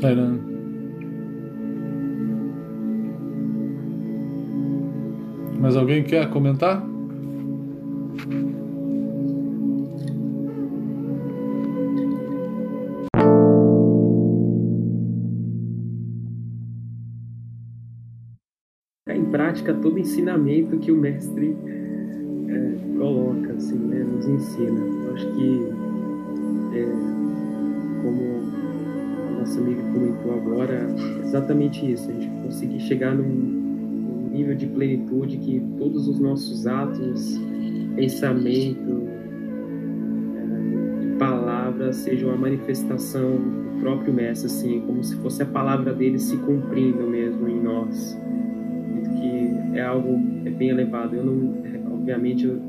Caramba. 0.00 0.42
Mais 5.60 5.76
alguém 5.76 6.02
quer 6.02 6.28
comentar? 6.28 6.84
Prática 19.32 19.72
todo 19.72 19.98
ensinamento 19.98 20.76
que 20.76 20.92
o 20.92 20.96
mestre 20.96 21.56
é, 22.48 22.98
coloca, 22.98 23.54
assim, 23.54 23.78
né, 23.78 24.04
nos 24.04 24.28
ensina. 24.28 24.78
Eu 24.78 25.14
acho 25.14 25.26
que, 25.32 25.66
é, 26.76 26.86
como 28.02 28.22
a 29.26 29.40
nossa 29.40 29.58
amiga 29.58 29.82
comentou 29.90 30.34
agora, 30.34 30.86
exatamente 31.24 31.90
isso, 31.90 32.10
a 32.10 32.12
gente 32.12 32.28
conseguir 32.42 32.80
chegar 32.80 33.14
num, 33.14 33.24
num 33.24 34.28
nível 34.30 34.54
de 34.54 34.66
plenitude 34.66 35.38
que 35.38 35.62
todos 35.78 36.06
os 36.06 36.20
nossos 36.20 36.66
atos, 36.66 37.40
pensamento, 37.96 39.08
é, 40.36 41.18
palavras 41.18 41.96
sejam 41.96 42.30
a 42.30 42.36
manifestação 42.36 43.30
do 43.30 43.80
próprio 43.80 44.12
mestre, 44.12 44.46
assim, 44.46 44.80
como 44.86 45.02
se 45.02 45.16
fosse 45.16 45.42
a 45.42 45.46
palavra 45.46 45.94
dele 45.94 46.18
se 46.18 46.36
cumprindo 46.36 47.06
mesmo 47.08 47.48
em 47.48 47.60
nós 47.62 48.20
é 49.74 49.82
algo 49.82 50.20
é 50.44 50.50
bem 50.50 50.70
elevado. 50.70 51.16
Eu 51.16 51.24
não, 51.24 51.54
obviamente, 51.92 52.46
eu, 52.46 52.60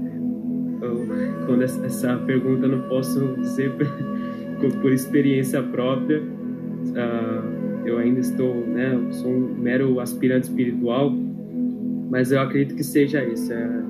eu, 0.82 1.08
quando 1.46 1.64
essa 1.64 2.18
pergunta 2.26 2.66
eu 2.66 2.78
não 2.78 2.90
posso 2.90 3.36
dizer 3.38 3.72
por, 4.60 4.72
por 4.82 4.92
experiência 4.92 5.62
própria. 5.62 6.22
Uh, 6.22 7.64
eu 7.86 7.98
ainda 7.98 8.20
estou, 8.20 8.66
né, 8.68 8.98
sou 9.12 9.30
um 9.30 9.56
mero 9.56 10.00
aspirante 10.00 10.48
espiritual, 10.48 11.12
mas 12.10 12.32
eu 12.32 12.40
acredito 12.40 12.76
que 12.76 12.84
seja 12.84 13.24
isso, 13.26 13.52
é 13.52 13.84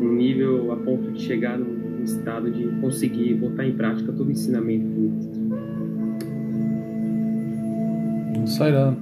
um 0.00 0.14
nível 0.14 0.70
a 0.72 0.76
ponto 0.76 1.10
de 1.12 1.20
chegar 1.20 1.58
no 1.58 2.02
estado 2.04 2.50
de 2.50 2.66
conseguir 2.80 3.34
botar 3.34 3.66
em 3.66 3.72
prática 3.72 4.12
todo 4.12 4.28
o 4.28 4.30
ensinamento 4.30 4.86
do 4.86 5.00
mestre. 5.10 5.44
Sairá. 8.46 8.94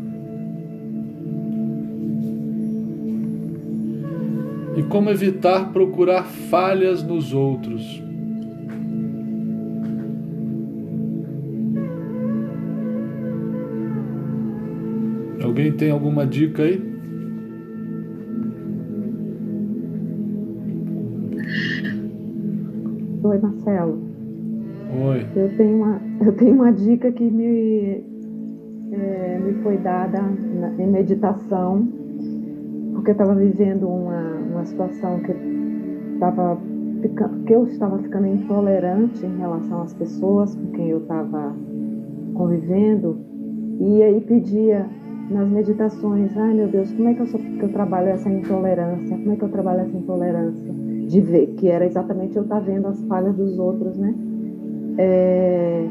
E 4.77 4.83
como 4.85 5.11
evitar 5.11 5.73
procurar 5.73 6.25
falhas 6.25 7.03
nos 7.03 7.33
outros. 7.35 8.03
Alguém 15.43 15.73
tem 15.73 15.91
alguma 15.91 16.27
dica 16.27 16.63
aí? 16.63 16.81
Oi, 23.23 23.39
Marcelo. 23.39 24.03
Oi. 25.05 25.27
Eu 25.37 25.57
tenho 25.57 25.77
uma, 25.77 26.01
eu 26.25 26.33
tenho 26.33 26.55
uma 26.55 26.73
dica 26.73 27.13
que 27.13 27.25
me, 27.25 28.03
é, 28.93 29.39
me 29.39 29.63
foi 29.63 29.77
dada 29.79 30.23
na, 30.23 30.83
em 30.83 30.87
meditação 30.87 31.87
porque 33.03 33.11
eu 33.11 33.15
estava 33.15 33.35
vivendo 33.35 33.89
uma, 33.89 34.32
uma 34.63 34.67
situação 34.67 35.19
que 35.21 35.33
estava 36.15 36.59
que 37.45 37.53
eu 37.53 37.67
estava 37.67 37.99
ficando 37.99 38.29
intolerante 38.29 39.27
em 39.27 39.39
relação 39.39 39.83
às 39.83 39.93
pessoas 39.93 40.55
com 40.55 40.71
quem 40.71 40.91
eu 40.91 40.99
estava 40.99 41.53
convivendo, 42.35 43.19
e 43.81 44.01
aí 44.05 44.21
pedia 44.21 44.87
nas 45.29 45.49
meditações, 45.49 46.37
ai 46.37 46.55
meu 46.55 46.69
Deus, 46.69 46.93
como 46.93 47.09
é 47.09 47.15
que 47.15 47.21
eu, 47.23 47.27
sou, 47.27 47.41
que 47.41 47.63
eu 47.63 47.73
trabalho 47.73 48.09
essa 48.09 48.31
intolerância? 48.31 49.17
Como 49.17 49.33
é 49.33 49.37
que 49.37 49.43
eu 49.43 49.49
trabalho 49.49 49.81
essa 49.81 49.97
intolerância? 49.97 50.73
De 51.09 51.21
ver, 51.21 51.49
que 51.57 51.67
era 51.67 51.85
exatamente 51.85 52.37
eu 52.37 52.45
estar 52.45 52.61
tá 52.61 52.61
vendo 52.61 52.87
as 52.87 53.03
falhas 53.05 53.35
dos 53.35 53.59
outros, 53.59 53.99
né? 53.99 54.15
É, 54.99 55.89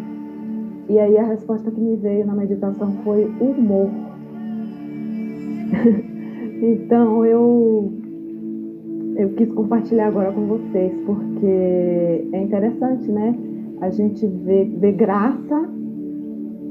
e 0.88 0.98
aí 0.98 1.18
a 1.18 1.26
resposta 1.26 1.70
que 1.70 1.82
me 1.82 1.98
veio 1.98 2.26
na 2.26 2.34
meditação 2.34 2.94
foi 3.04 3.26
humor. 3.42 3.90
então 6.62 7.26
eu 7.26 8.01
eu 9.22 9.30
quis 9.34 9.52
compartilhar 9.52 10.08
agora 10.08 10.32
com 10.32 10.48
vocês 10.48 10.94
porque 11.06 12.28
é 12.34 12.42
interessante, 12.42 13.12
né? 13.12 13.36
A 13.80 13.90
gente 13.90 14.26
vê, 14.26 14.66
vê 14.66 14.92
graça 14.92 15.70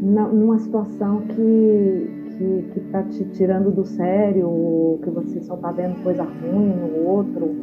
na, 0.02 0.28
numa 0.28 0.58
situação 0.58 1.22
que 1.22 2.10
que 2.36 2.64
que 2.72 2.80
está 2.80 3.02
te 3.02 3.24
tirando 3.32 3.70
do 3.70 3.84
sério, 3.84 4.48
ou 4.48 4.98
que 4.98 5.10
você 5.10 5.40
só 5.42 5.54
está 5.54 5.70
vendo 5.72 6.02
coisa 6.02 6.22
ruim 6.22 6.68
no 6.68 7.08
outro. 7.08 7.54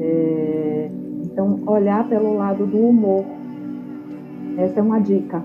É, 0.00 0.90
então 1.22 1.60
olhar 1.66 2.08
pelo 2.08 2.36
lado 2.36 2.66
do 2.66 2.78
humor. 2.78 3.24
Essa 4.58 4.80
é 4.80 4.82
uma 4.82 5.00
dica. 5.00 5.42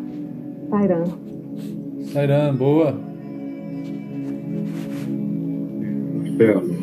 Tairan. 0.69 1.05
Tairan, 2.13 2.55
boa. 2.55 3.09
Marcelo, 6.39 6.78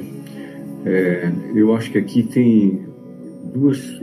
é, 0.87 1.33
eu 1.53 1.75
acho 1.75 1.91
que 1.91 1.99
aqui 1.99 2.23
tem 2.23 2.87
duas, 3.53 4.01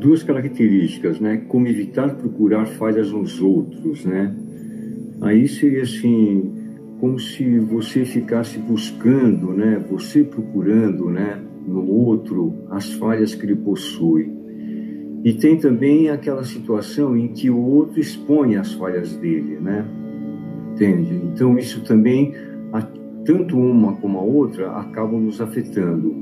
duas 0.00 0.24
características, 0.24 1.20
né? 1.20 1.44
Como 1.46 1.68
evitar 1.68 2.12
procurar 2.16 2.66
falhas 2.66 3.12
nos 3.12 3.40
outros, 3.40 4.04
né? 4.04 4.34
Aí 5.20 5.46
seria 5.46 5.84
assim, 5.84 6.52
como 7.00 7.20
se 7.20 7.60
você 7.60 8.04
ficasse 8.04 8.58
buscando, 8.58 9.52
né? 9.52 9.80
Você 9.88 10.24
procurando, 10.24 11.08
né? 11.08 11.40
No 11.64 11.88
outro 11.88 12.52
as 12.68 12.92
falhas 12.94 13.36
que 13.36 13.46
ele 13.46 13.54
possui. 13.54 14.28
E 15.22 15.34
tem 15.34 15.56
também 15.56 16.10
aquela 16.10 16.42
situação 16.42 17.16
em 17.16 17.28
que 17.28 17.48
o 17.48 17.58
outro 17.60 18.00
expõe 18.00 18.56
as 18.56 18.72
falhas 18.72 19.14
dele, 19.16 19.60
né? 19.60 19.86
Entende? 20.72 21.14
Então 21.32 21.56
isso 21.56 21.80
também, 21.82 22.34
tanto 23.26 23.58
uma 23.58 23.94
como 23.96 24.18
a 24.18 24.22
outra, 24.22 24.70
acabam 24.78 25.20
nos 25.20 25.40
afetando. 25.40 26.14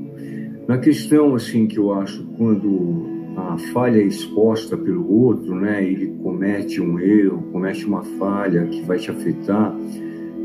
Na 0.67 0.79
questão 0.79 1.35
assim 1.35 1.67
que 1.67 1.77
eu 1.77 1.93
acho 1.93 2.25
quando 2.37 3.05
a 3.37 3.57
falha 3.73 3.99
é 3.99 4.05
exposta 4.05 4.75
pelo 4.75 5.09
outro, 5.11 5.55
né? 5.55 5.83
Ele 5.83 6.07
comete 6.23 6.81
um 6.81 6.99
erro, 6.99 7.43
comete 7.51 7.85
uma 7.85 8.03
falha 8.03 8.65
que 8.65 8.81
vai 8.81 8.97
te 8.97 9.11
afetar. 9.11 9.77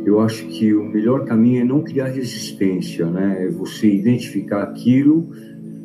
Eu 0.05 0.21
acho 0.21 0.47
que 0.49 0.75
o 0.75 0.85
melhor 0.85 1.25
caminho 1.25 1.63
é 1.63 1.65
não 1.65 1.83
criar 1.83 2.09
resistência, 2.09 3.07
né? 3.07 3.47
É 3.47 3.49
você 3.49 3.89
identificar 3.89 4.63
aquilo, 4.63 5.31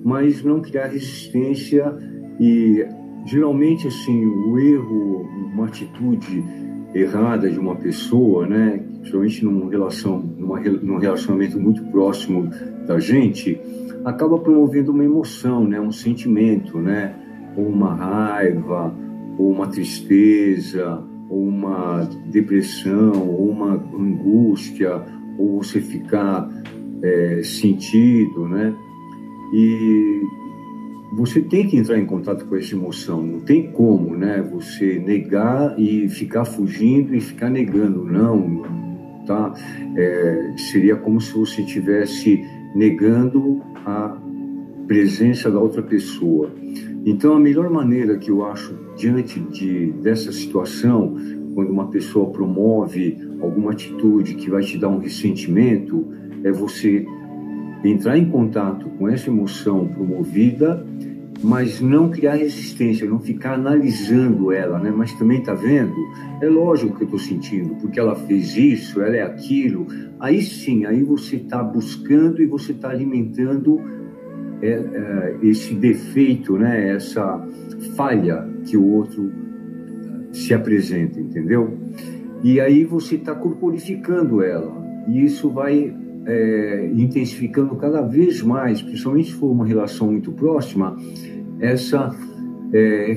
mas 0.03 0.43
não 0.43 0.61
criar 0.61 0.87
resistência 0.87 1.95
e 2.39 2.85
geralmente 3.25 3.87
assim 3.87 4.25
o 4.25 4.59
erro, 4.59 5.27
uma 5.53 5.65
atitude 5.65 6.43
errada 6.95 7.49
de 7.49 7.59
uma 7.59 7.75
pessoa, 7.75 8.47
né, 8.47 8.81
principalmente 8.99 9.43
numa 9.43 9.69
relação, 9.69 10.19
numa, 10.37 10.59
num 10.59 10.97
relacionamento 10.97 11.59
muito 11.59 11.83
próximo 11.91 12.49
da 12.87 12.97
gente, 12.99 13.59
acaba 14.05 14.39
promovendo 14.39 14.91
uma 14.91 15.03
emoção, 15.03 15.67
né, 15.67 15.79
um 15.79 15.91
sentimento, 15.91 16.79
né, 16.79 17.13
ou 17.57 17.67
uma 17.67 17.93
raiva, 17.93 18.95
ou 19.37 19.51
uma 19.51 19.67
tristeza, 19.67 21.03
ou 21.29 21.45
uma 21.45 22.07
depressão, 22.27 23.27
ou 23.27 23.49
uma 23.49 23.73
angústia, 23.73 25.03
ou 25.37 25.61
você 25.61 25.81
ficar 25.81 26.49
é, 27.01 27.41
sentido, 27.43 28.47
né, 28.47 28.73
e 29.53 30.21
você 31.13 31.41
tem 31.41 31.67
que 31.67 31.77
entrar 31.77 31.97
em 31.97 32.05
contato 32.05 32.45
com 32.45 32.55
essa 32.55 32.75
emoção. 32.75 33.21
Não 33.25 33.39
tem 33.39 33.71
como, 33.71 34.15
né? 34.15 34.41
Você 34.51 34.99
negar 34.99 35.79
e 35.79 36.09
ficar 36.09 36.45
fugindo 36.45 37.15
e 37.15 37.21
ficar 37.21 37.49
negando. 37.49 38.03
Não, 38.03 38.63
tá? 39.25 39.53
É, 39.95 40.53
seria 40.57 40.95
como 40.95 41.21
se 41.21 41.33
você 41.33 41.61
estivesse 41.61 42.43
negando 42.75 43.61
a 43.85 44.17
presença 44.87 45.49
da 45.49 45.59
outra 45.59 45.81
pessoa. 45.81 46.51
Então, 47.05 47.35
a 47.35 47.39
melhor 47.39 47.69
maneira 47.69 48.17
que 48.17 48.29
eu 48.29 48.45
acho 48.45 48.75
diante 48.97 49.39
de 49.39 49.91
dessa 50.01 50.31
situação, 50.31 51.15
quando 51.53 51.69
uma 51.69 51.87
pessoa 51.87 52.31
promove 52.31 53.17
alguma 53.39 53.71
atitude 53.71 54.35
que 54.35 54.49
vai 54.49 54.63
te 54.63 54.77
dar 54.77 54.89
um 54.89 54.99
ressentimento, 54.99 56.05
é 56.43 56.51
você 56.51 57.05
entrar 57.89 58.17
em 58.17 58.29
contato 58.29 58.89
com 58.97 59.07
essa 59.07 59.29
emoção 59.29 59.87
promovida, 59.87 60.85
mas 61.41 61.79
não 61.81 62.09
criar 62.09 62.35
resistência, 62.35 63.07
não 63.07 63.19
ficar 63.19 63.53
analisando 63.53 64.51
ela, 64.51 64.79
né? 64.79 64.91
Mas 64.95 65.13
também 65.13 65.43
tá 65.43 65.53
vendo? 65.53 65.93
É 66.41 66.47
lógico 66.47 66.95
que 66.95 67.03
eu 67.03 67.05
estou 67.05 67.19
sentindo, 67.19 67.75
porque 67.75 67.99
ela 67.99 68.15
fez 68.15 68.55
isso, 68.55 69.01
ela 69.01 69.15
é 69.15 69.21
aquilo. 69.21 69.85
Aí 70.19 70.41
sim, 70.41 70.85
aí 70.85 71.03
você 71.03 71.35
está 71.35 71.61
buscando 71.61 72.41
e 72.41 72.45
você 72.45 72.71
está 72.71 72.89
alimentando 72.89 73.79
é, 74.61 74.69
é, 74.69 75.37
esse 75.43 75.75
defeito, 75.75 76.57
né? 76.57 76.91
Essa 76.91 77.45
falha 77.95 78.47
que 78.65 78.77
o 78.77 78.85
outro 78.85 79.31
se 80.31 80.53
apresenta, 80.53 81.19
entendeu? 81.19 81.77
E 82.43 82.59
aí 82.59 82.83
você 82.83 83.15
está 83.15 83.35
corporificando 83.35 84.41
ela. 84.41 84.83
E 85.07 85.23
isso 85.23 85.49
vai 85.49 85.93
é, 86.25 86.91
intensificando 86.95 87.75
cada 87.75 88.01
vez 88.01 88.41
mais, 88.41 88.81
principalmente 88.81 89.29
se 89.29 89.35
for 89.35 89.51
uma 89.51 89.65
relação 89.65 90.11
muito 90.11 90.31
próxima, 90.31 90.95
essa, 91.59 92.15
é, 92.73 93.11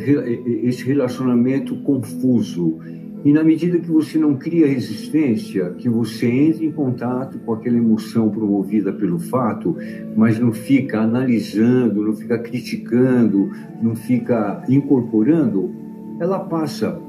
esse 0.62 0.84
relacionamento 0.84 1.76
confuso. 1.82 2.78
E 3.24 3.32
na 3.32 3.42
medida 3.42 3.80
que 3.80 3.90
você 3.90 4.16
não 4.16 4.36
cria 4.36 4.66
resistência, 4.66 5.70
que 5.70 5.88
você 5.88 6.28
entra 6.28 6.64
em 6.64 6.70
contato 6.70 7.38
com 7.40 7.52
aquela 7.52 7.76
emoção 7.76 8.30
promovida 8.30 8.92
pelo 8.92 9.18
fato, 9.18 9.76
mas 10.14 10.38
não 10.38 10.52
fica 10.52 11.00
analisando, 11.00 12.04
não 12.04 12.14
fica 12.14 12.38
criticando, 12.38 13.50
não 13.82 13.96
fica 13.96 14.62
incorporando, 14.68 15.74
ela 16.20 16.38
passa. 16.38 17.00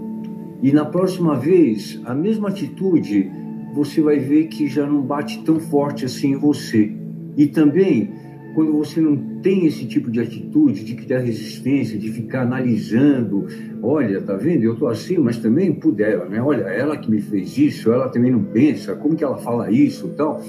E 0.63 0.71
na 0.71 0.83
próxima 0.83 1.35
vez, 1.35 2.01
a 2.05 2.15
mesma 2.15 2.49
atitude 2.49 3.31
você 3.74 4.01
vai 4.01 4.20
ver 4.20 4.47
que 4.47 4.67
já 4.67 4.86
não 4.86 5.01
bate 5.01 5.43
tão 5.43 5.59
forte 5.59 6.05
assim 6.05 6.34
em 6.34 6.38
você. 6.38 6.91
E 7.38 7.47
também, 7.47 8.11
quando 8.55 8.74
você 8.74 8.99
não 8.99 9.15
tem 9.41 9.65
esse 9.65 9.86
tipo 9.86 10.11
de 10.11 10.20
atitude 10.20 10.84
de 10.84 10.95
criar 10.95 11.20
resistência, 11.20 11.97
de 11.97 12.11
ficar 12.11 12.41
analisando, 12.41 13.45
olha, 13.82 14.22
tá 14.22 14.36
vendo? 14.36 14.63
Eu 14.63 14.76
tô 14.76 14.88
assim, 14.88 15.17
mas 15.17 15.38
também 15.38 15.74
puder, 15.74 16.30
né? 16.30 16.41
Olha, 16.41 16.63
ela 16.63 16.97
que 16.97 17.09
me 17.09 17.22
fez 17.22 17.57
isso, 17.57 17.91
ela 17.91 18.09
também 18.09 18.32
não 18.32 18.43
pensa, 18.43 18.95
como 18.95 19.15
que 19.15 19.24
ela 19.24 19.38
fala 19.38 19.72
isso, 19.72 20.09
tal. 20.17 20.41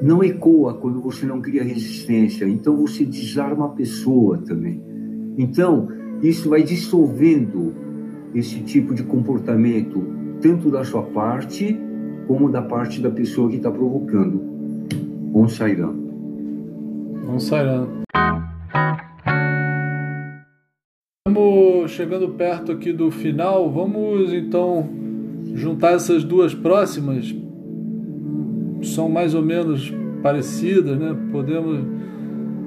Não 0.00 0.22
ecoa 0.22 0.74
quando 0.74 1.00
você 1.00 1.26
não 1.26 1.40
cria 1.40 1.64
resistência. 1.64 2.46
Então 2.46 2.76
você 2.76 3.04
desarma 3.04 3.66
a 3.66 3.70
pessoa 3.70 4.38
também. 4.38 4.80
Então, 5.36 5.88
isso 6.22 6.48
vai 6.48 6.62
dissolvendo 6.62 7.74
esse 8.34 8.60
tipo 8.60 8.94
de 8.94 9.02
comportamento, 9.02 10.02
tanto 10.40 10.70
da 10.70 10.84
sua 10.84 11.02
parte 11.02 11.78
como 12.28 12.50
da 12.50 12.60
parte 12.60 13.00
da 13.00 13.10
pessoa 13.10 13.48
que 13.48 13.56
está 13.56 13.70
provocando. 13.70 14.38
Om 15.32 15.48
Sairam. 15.48 15.94
Om 17.26 17.40
Sairam. 17.40 17.88
Estamos 21.26 21.90
chegando 21.90 22.28
perto 22.28 22.70
aqui 22.70 22.92
do 22.92 23.10
final. 23.10 23.70
Vamos 23.70 24.34
então 24.34 24.86
juntar 25.54 25.94
essas 25.94 26.22
duas 26.22 26.54
próximas. 26.54 27.34
São 28.82 29.08
mais 29.08 29.34
ou 29.34 29.42
menos 29.42 29.90
parecidas, 30.22 30.98
né? 30.98 31.16
Podemos, 31.32 31.80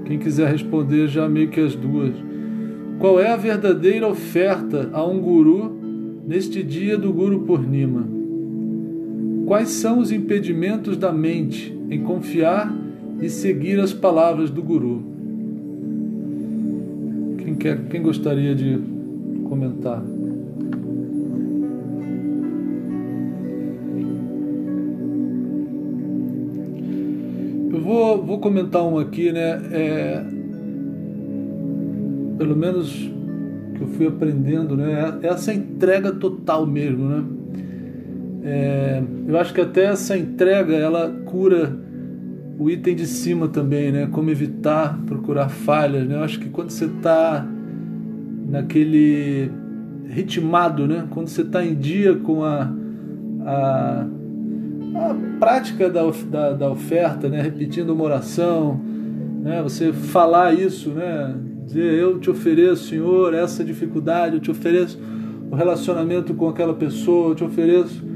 quem 0.06 0.18
quiser 0.18 0.52
responder, 0.52 1.08
já 1.08 1.30
meio 1.30 1.50
que 1.50 1.60
as 1.60 1.76
duas. 1.76 2.16
Qual 2.98 3.20
é 3.20 3.32
a 3.32 3.38
verdadeira 3.38 4.08
oferta 4.08 4.90
a 4.92 5.06
um 5.06 5.20
guru 5.20 5.72
neste 6.28 6.64
dia 6.64 6.98
do 6.98 7.14
Guru 7.14 7.42
Purnima? 7.42 8.21
Quais 9.52 9.68
são 9.68 10.00
os 10.00 10.14
impedimentos 10.14 10.96
da 10.96 11.12
mente 11.12 11.78
em 11.90 12.02
confiar 12.04 12.74
e 13.22 13.30
seguir 13.30 13.82
as 13.82 13.92
palavras 13.92 14.50
do 14.50 14.64
Guru? 14.64 15.04
Quem, 17.38 17.56
quer, 17.56 17.84
quem 17.90 18.02
gostaria 18.02 18.56
de 18.56 18.80
comentar? 19.50 20.02
Eu 27.74 27.82
vou, 27.82 28.24
vou 28.24 28.40
comentar 28.40 28.86
um 28.86 28.98
aqui, 28.98 29.34
né? 29.34 29.62
É, 29.74 30.24
pelo 32.38 32.56
menos 32.56 32.90
que 33.76 33.82
eu 33.82 33.88
fui 33.88 34.08
aprendendo, 34.08 34.78
né? 34.78 35.20
É 35.22 35.28
essa 35.28 35.54
entrega 35.54 36.14
total 36.14 36.66
mesmo, 36.66 37.06
né? 37.06 37.41
É, 38.44 39.04
eu 39.28 39.38
acho 39.40 39.54
que 39.54 39.62
até 39.62 39.86
essa 39.86 40.18
entrega 40.18 40.76
ela 40.76 41.10
cura 41.26 41.78
o 42.58 42.70
item 42.70 42.96
de 42.96 43.06
cima 43.06 43.48
também, 43.48 43.92
né? 43.92 44.08
Como 44.12 44.30
evitar 44.30 45.00
procurar 45.06 45.50
falhas, 45.50 46.08
né? 46.08 46.16
Eu 46.16 46.24
acho 46.24 46.40
que 46.40 46.50
quando 46.50 46.70
você 46.70 46.86
está 46.86 47.46
naquele 48.48 49.52
ritmado, 50.08 50.88
né? 50.88 51.06
Quando 51.10 51.28
você 51.28 51.42
está 51.42 51.64
em 51.64 51.76
dia 51.76 52.16
com 52.16 52.44
a, 52.44 52.72
a, 53.46 54.06
a 54.96 55.16
prática 55.40 55.90
da, 55.90 56.02
da, 56.30 56.54
da, 56.54 56.72
oferta, 56.72 57.30
né? 57.30 57.42
Repetindo 57.42 57.92
uma 57.92 58.04
oração, 58.04 58.80
né? 59.42 59.62
Você 59.62 59.94
falar 59.94 60.54
isso, 60.54 60.90
né? 60.90 61.36
Dizer 61.66 61.94
eu 61.94 62.20
te 62.20 62.30
ofereço, 62.30 62.90
Senhor, 62.90 63.34
essa 63.34 63.64
dificuldade, 63.64 64.36
eu 64.36 64.40
te 64.40 64.52
ofereço 64.52 65.00
o 65.50 65.56
relacionamento 65.56 66.34
com 66.34 66.50
aquela 66.50 66.74
pessoa, 66.74 67.30
eu 67.30 67.36
te 67.36 67.44
ofereço 67.44 68.11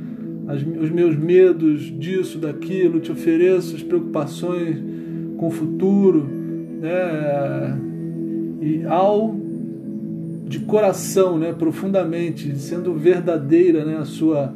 as, 0.48 0.62
os 0.62 0.90
meus 0.90 1.16
medos 1.16 1.82
disso, 1.98 2.38
daquilo, 2.38 3.00
te 3.00 3.12
ofereço 3.12 3.76
as 3.76 3.84
preocupações 3.84 4.78
com 5.38 5.48
o 5.48 5.52
futuro, 5.52 6.28
né? 6.82 7.80
E 8.62 8.86
ao 8.86 9.36
de 10.48 10.60
coração, 10.60 11.40
né, 11.40 11.52
profundamente, 11.52 12.56
sendo 12.58 12.94
verdadeira, 12.94 13.84
né, 13.84 13.98
a 13.98 14.06
sua 14.06 14.54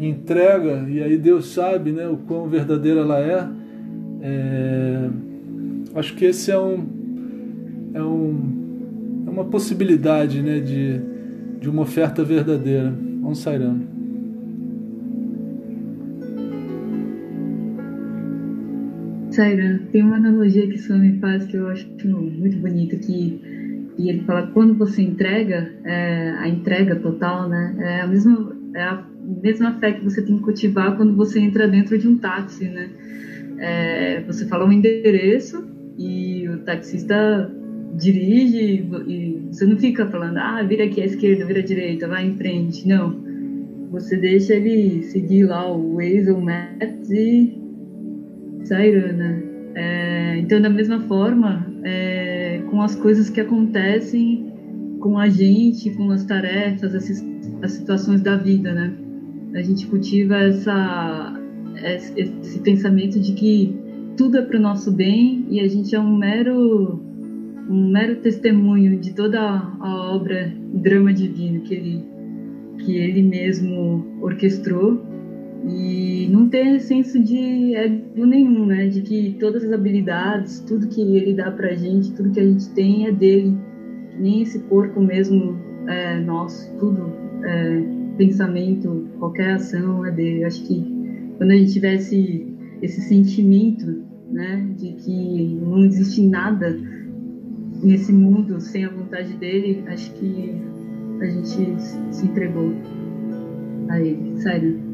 entrega, 0.00 0.86
e 0.88 1.02
aí 1.02 1.18
Deus 1.18 1.52
sabe, 1.52 1.92
né, 1.92 2.08
o 2.08 2.16
quão 2.16 2.48
verdadeira 2.48 3.00
ela 3.00 3.20
é. 3.20 3.48
é 4.22 5.10
acho 5.94 6.14
que 6.14 6.24
esse 6.24 6.50
é 6.50 6.58
um 6.58 6.86
é 7.92 8.02
um 8.02 9.24
é 9.26 9.30
uma 9.30 9.44
possibilidade, 9.44 10.40
né, 10.42 10.58
de 10.60 11.00
de 11.60 11.68
uma 11.68 11.82
oferta 11.82 12.22
verdadeira. 12.22 12.92
Vamos 13.20 13.38
sairando. 13.38 13.85
Saira, 19.36 19.82
tem 19.92 20.02
uma 20.02 20.16
analogia 20.16 20.66
que 20.66 20.76
o 20.76 20.78
Swami 20.78 21.18
faz 21.18 21.44
que 21.44 21.58
eu 21.58 21.68
acho 21.68 21.86
muito 22.08 22.56
bonita, 22.56 22.96
que 22.96 23.38
ele 23.98 24.22
fala 24.22 24.46
quando 24.46 24.72
você 24.72 25.02
entrega, 25.02 25.74
é, 25.84 26.30
a 26.38 26.48
entrega 26.48 26.96
total, 26.96 27.46
né, 27.46 27.76
é 27.78 28.00
a 28.00 28.06
mesma 28.06 28.56
é 28.74 28.82
a 28.82 29.04
mesma 29.42 29.72
fé 29.72 29.92
que 29.92 30.02
você 30.02 30.22
tem 30.22 30.36
que 30.36 30.42
cultivar 30.42 30.96
quando 30.96 31.14
você 31.14 31.38
entra 31.38 31.68
dentro 31.68 31.98
de 31.98 32.08
um 32.08 32.16
táxi, 32.16 32.64
né? 32.68 32.88
É, 33.58 34.20
você 34.22 34.46
fala 34.46 34.64
um 34.64 34.72
endereço 34.72 35.66
e 35.98 36.48
o 36.48 36.58
taxista 36.58 37.50
dirige 37.94 38.86
e 39.06 39.40
você 39.50 39.66
não 39.66 39.76
fica 39.76 40.06
falando, 40.06 40.38
ah, 40.38 40.62
vira 40.62 40.84
aqui 40.84 41.00
à 41.02 41.04
esquerda, 41.06 41.44
vira 41.44 41.60
à 41.60 41.62
direita, 41.62 42.08
vai 42.08 42.26
em 42.26 42.36
frente. 42.36 42.86
Não. 42.86 43.18
Você 43.90 44.16
deixa 44.16 44.54
ele 44.54 45.02
seguir 45.04 45.44
lá 45.44 45.70
o 45.70 45.96
Waze 45.96 46.30
ou 46.30 46.40
Maps 46.40 47.10
e 47.10 47.65
Sairana. 48.66 49.42
É, 49.74 50.38
então, 50.38 50.60
da 50.60 50.70
mesma 50.70 51.00
forma, 51.00 51.66
é, 51.84 52.62
com 52.70 52.80
as 52.82 52.94
coisas 52.94 53.28
que 53.28 53.40
acontecem 53.40 54.52
com 55.00 55.18
a 55.18 55.28
gente, 55.28 55.90
com 55.90 56.10
as 56.10 56.24
tarefas, 56.24 56.94
as, 56.94 57.24
as 57.62 57.72
situações 57.72 58.22
da 58.22 58.36
vida, 58.36 58.72
né? 58.72 58.92
A 59.54 59.62
gente 59.62 59.86
cultiva 59.86 60.36
essa, 60.36 61.40
esse 62.16 62.58
pensamento 62.60 63.20
de 63.20 63.32
que 63.32 63.76
tudo 64.16 64.38
é 64.38 64.42
para 64.42 64.58
o 64.58 64.60
nosso 64.60 64.90
bem 64.90 65.46
e 65.50 65.60
a 65.60 65.68
gente 65.68 65.94
é 65.94 66.00
um 66.00 66.16
mero 66.16 67.00
um 67.68 67.90
mero 67.90 68.16
testemunho 68.16 68.98
de 68.98 69.12
toda 69.12 69.40
a 69.40 70.12
obra 70.14 70.52
drama 70.72 71.12
divino 71.12 71.60
que 71.62 71.74
ele 71.74 72.04
que 72.78 72.96
ele 72.96 73.22
mesmo 73.22 74.18
orquestrou 74.20 75.02
e 75.68 76.28
não 76.30 76.48
ter 76.48 76.80
senso 76.80 77.18
de 77.18 77.74
ego 77.74 78.24
nenhum, 78.24 78.66
né? 78.66 78.86
De 78.86 79.00
que 79.00 79.36
todas 79.38 79.64
as 79.64 79.72
habilidades, 79.72 80.60
tudo 80.60 80.86
que 80.86 81.00
ele 81.00 81.34
dá 81.34 81.50
pra 81.50 81.74
gente, 81.74 82.12
tudo 82.12 82.30
que 82.30 82.40
a 82.40 82.44
gente 82.44 82.68
tem 82.70 83.06
é 83.06 83.12
dele. 83.12 83.56
Nem 84.18 84.42
esse 84.42 84.60
corpo 84.60 85.00
mesmo 85.00 85.56
é 85.86 86.18
nosso, 86.20 86.72
tudo, 86.78 87.12
é, 87.44 87.82
pensamento, 88.16 89.08
qualquer 89.18 89.54
ação 89.54 90.04
é 90.06 90.10
dele. 90.10 90.44
Acho 90.44 90.64
que 90.66 90.84
quando 91.36 91.50
a 91.50 91.56
gente 91.56 91.72
tivesse 91.72 92.46
esse 92.80 93.00
sentimento, 93.02 94.04
né? 94.30 94.68
De 94.78 94.92
que 94.92 95.58
não 95.60 95.84
existe 95.84 96.22
nada 96.22 96.78
nesse 97.82 98.12
mundo 98.12 98.60
sem 98.60 98.84
a 98.84 98.90
vontade 98.90 99.36
dele, 99.36 99.82
acho 99.88 100.12
que 100.14 100.54
a 101.20 101.26
gente 101.26 101.82
se 102.10 102.24
entregou 102.24 102.72
a 103.88 104.00
ele, 104.00 104.36
sério. 104.40 104.85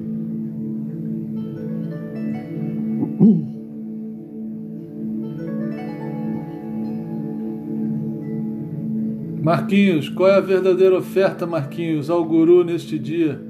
Marquinhos, 9.43 10.09
qual 10.09 10.29
é 10.29 10.37
a 10.37 10.41
verdadeira 10.41 10.97
oferta, 10.97 11.47
Marquinhos, 11.47 12.11
ao 12.11 12.25
guru 12.25 12.65
neste 12.65 12.99
dia? 12.99 13.41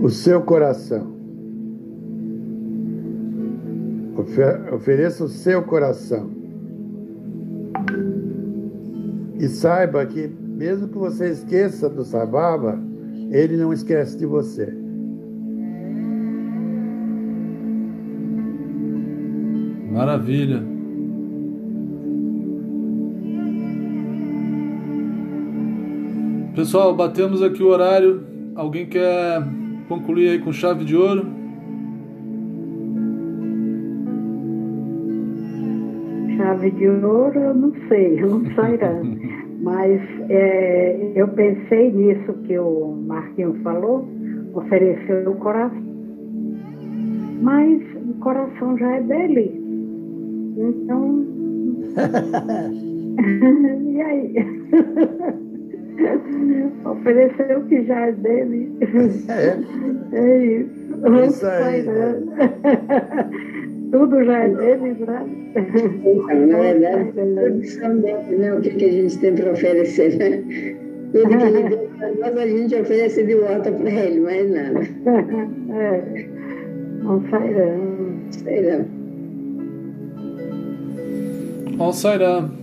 O 0.00 0.08
seu 0.08 0.42
coração. 0.42 1.12
Ofer 4.16 4.74
ofereça 4.74 5.24
o 5.24 5.28
seu 5.28 5.62
coração. 5.62 6.30
E 9.38 9.48
saiba 9.48 10.04
que, 10.06 10.28
mesmo 10.28 10.88
que 10.88 10.98
você 10.98 11.30
esqueça 11.30 11.88
do 11.88 12.04
Sababa, 12.04 12.78
ele 13.30 13.56
não 13.56 13.72
esquece 13.72 14.16
de 14.18 14.26
você. 14.26 14.81
Maravilha. 19.92 20.62
Pessoal, 26.54 26.94
batemos 26.96 27.42
aqui 27.42 27.62
o 27.62 27.68
horário. 27.68 28.22
Alguém 28.54 28.86
quer 28.86 29.42
concluir 29.88 30.30
aí 30.30 30.38
com 30.38 30.50
chave 30.50 30.86
de 30.86 30.96
ouro? 30.96 31.26
Chave 36.38 36.70
de 36.70 36.88
ouro, 36.88 37.38
eu 37.38 37.54
não 37.54 37.72
sei, 37.88 38.22
eu 38.22 38.30
não 38.30 38.54
sairá. 38.54 38.94
Mas 39.60 40.00
é, 40.30 41.12
eu 41.14 41.28
pensei 41.28 41.92
nisso 41.92 42.32
que 42.46 42.58
o 42.58 42.96
Marquinhos 43.06 43.60
falou, 43.62 44.08
oferecer 44.54 45.28
o 45.28 45.34
coração. 45.34 45.82
Mas 47.42 47.82
o 48.08 48.14
coração 48.20 48.78
já 48.78 48.90
é 48.96 49.00
dele. 49.02 49.61
Então. 50.56 51.26
e 53.92 54.00
aí? 54.00 54.34
Ofereceu 56.84 57.58
o 57.58 57.64
que 57.66 57.82
já 57.84 58.06
é 58.06 58.12
dele. 58.12 58.72
É, 59.28 60.16
é 60.16 60.46
isso. 60.46 60.92
Isso 61.28 61.46
aí. 61.46 61.82
Né? 61.82 62.22
Tudo 63.92 64.24
já 64.24 64.38
é 64.38 64.48
dele, 64.48 64.96
né? 65.06 65.26
Então, 66.04 66.46
na 66.46 66.58
verdade, 66.58 67.12
tudo 67.12 67.64
são 67.66 67.98
dele, 67.98 68.36
né? 68.38 68.54
O 68.54 68.60
que, 68.60 68.70
que 68.70 68.84
a 68.86 68.92
gente 68.92 69.18
tem 69.18 69.34
para 69.34 69.52
oferecer, 69.52 70.16
né? 70.18 70.42
Tudo 71.12 71.28
que 71.28 71.44
ele 71.44 71.68
deu 71.68 71.90
para 71.98 72.10
nós, 72.14 72.38
a 72.38 72.46
gente 72.46 72.74
oferece 72.74 73.22
de 73.24 73.34
volta 73.34 73.70
para 73.70 73.90
ele, 73.90 74.20
mais 74.20 74.50
nada. 74.50 74.80
É. 75.72 76.26
Não 77.02 77.20
sairão. 77.28 78.14
Sairão. 78.30 79.01
Also. 81.78 82.08
uh, 82.10 82.61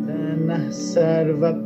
तन्नः 0.07 0.69
सर्वः 0.85 1.57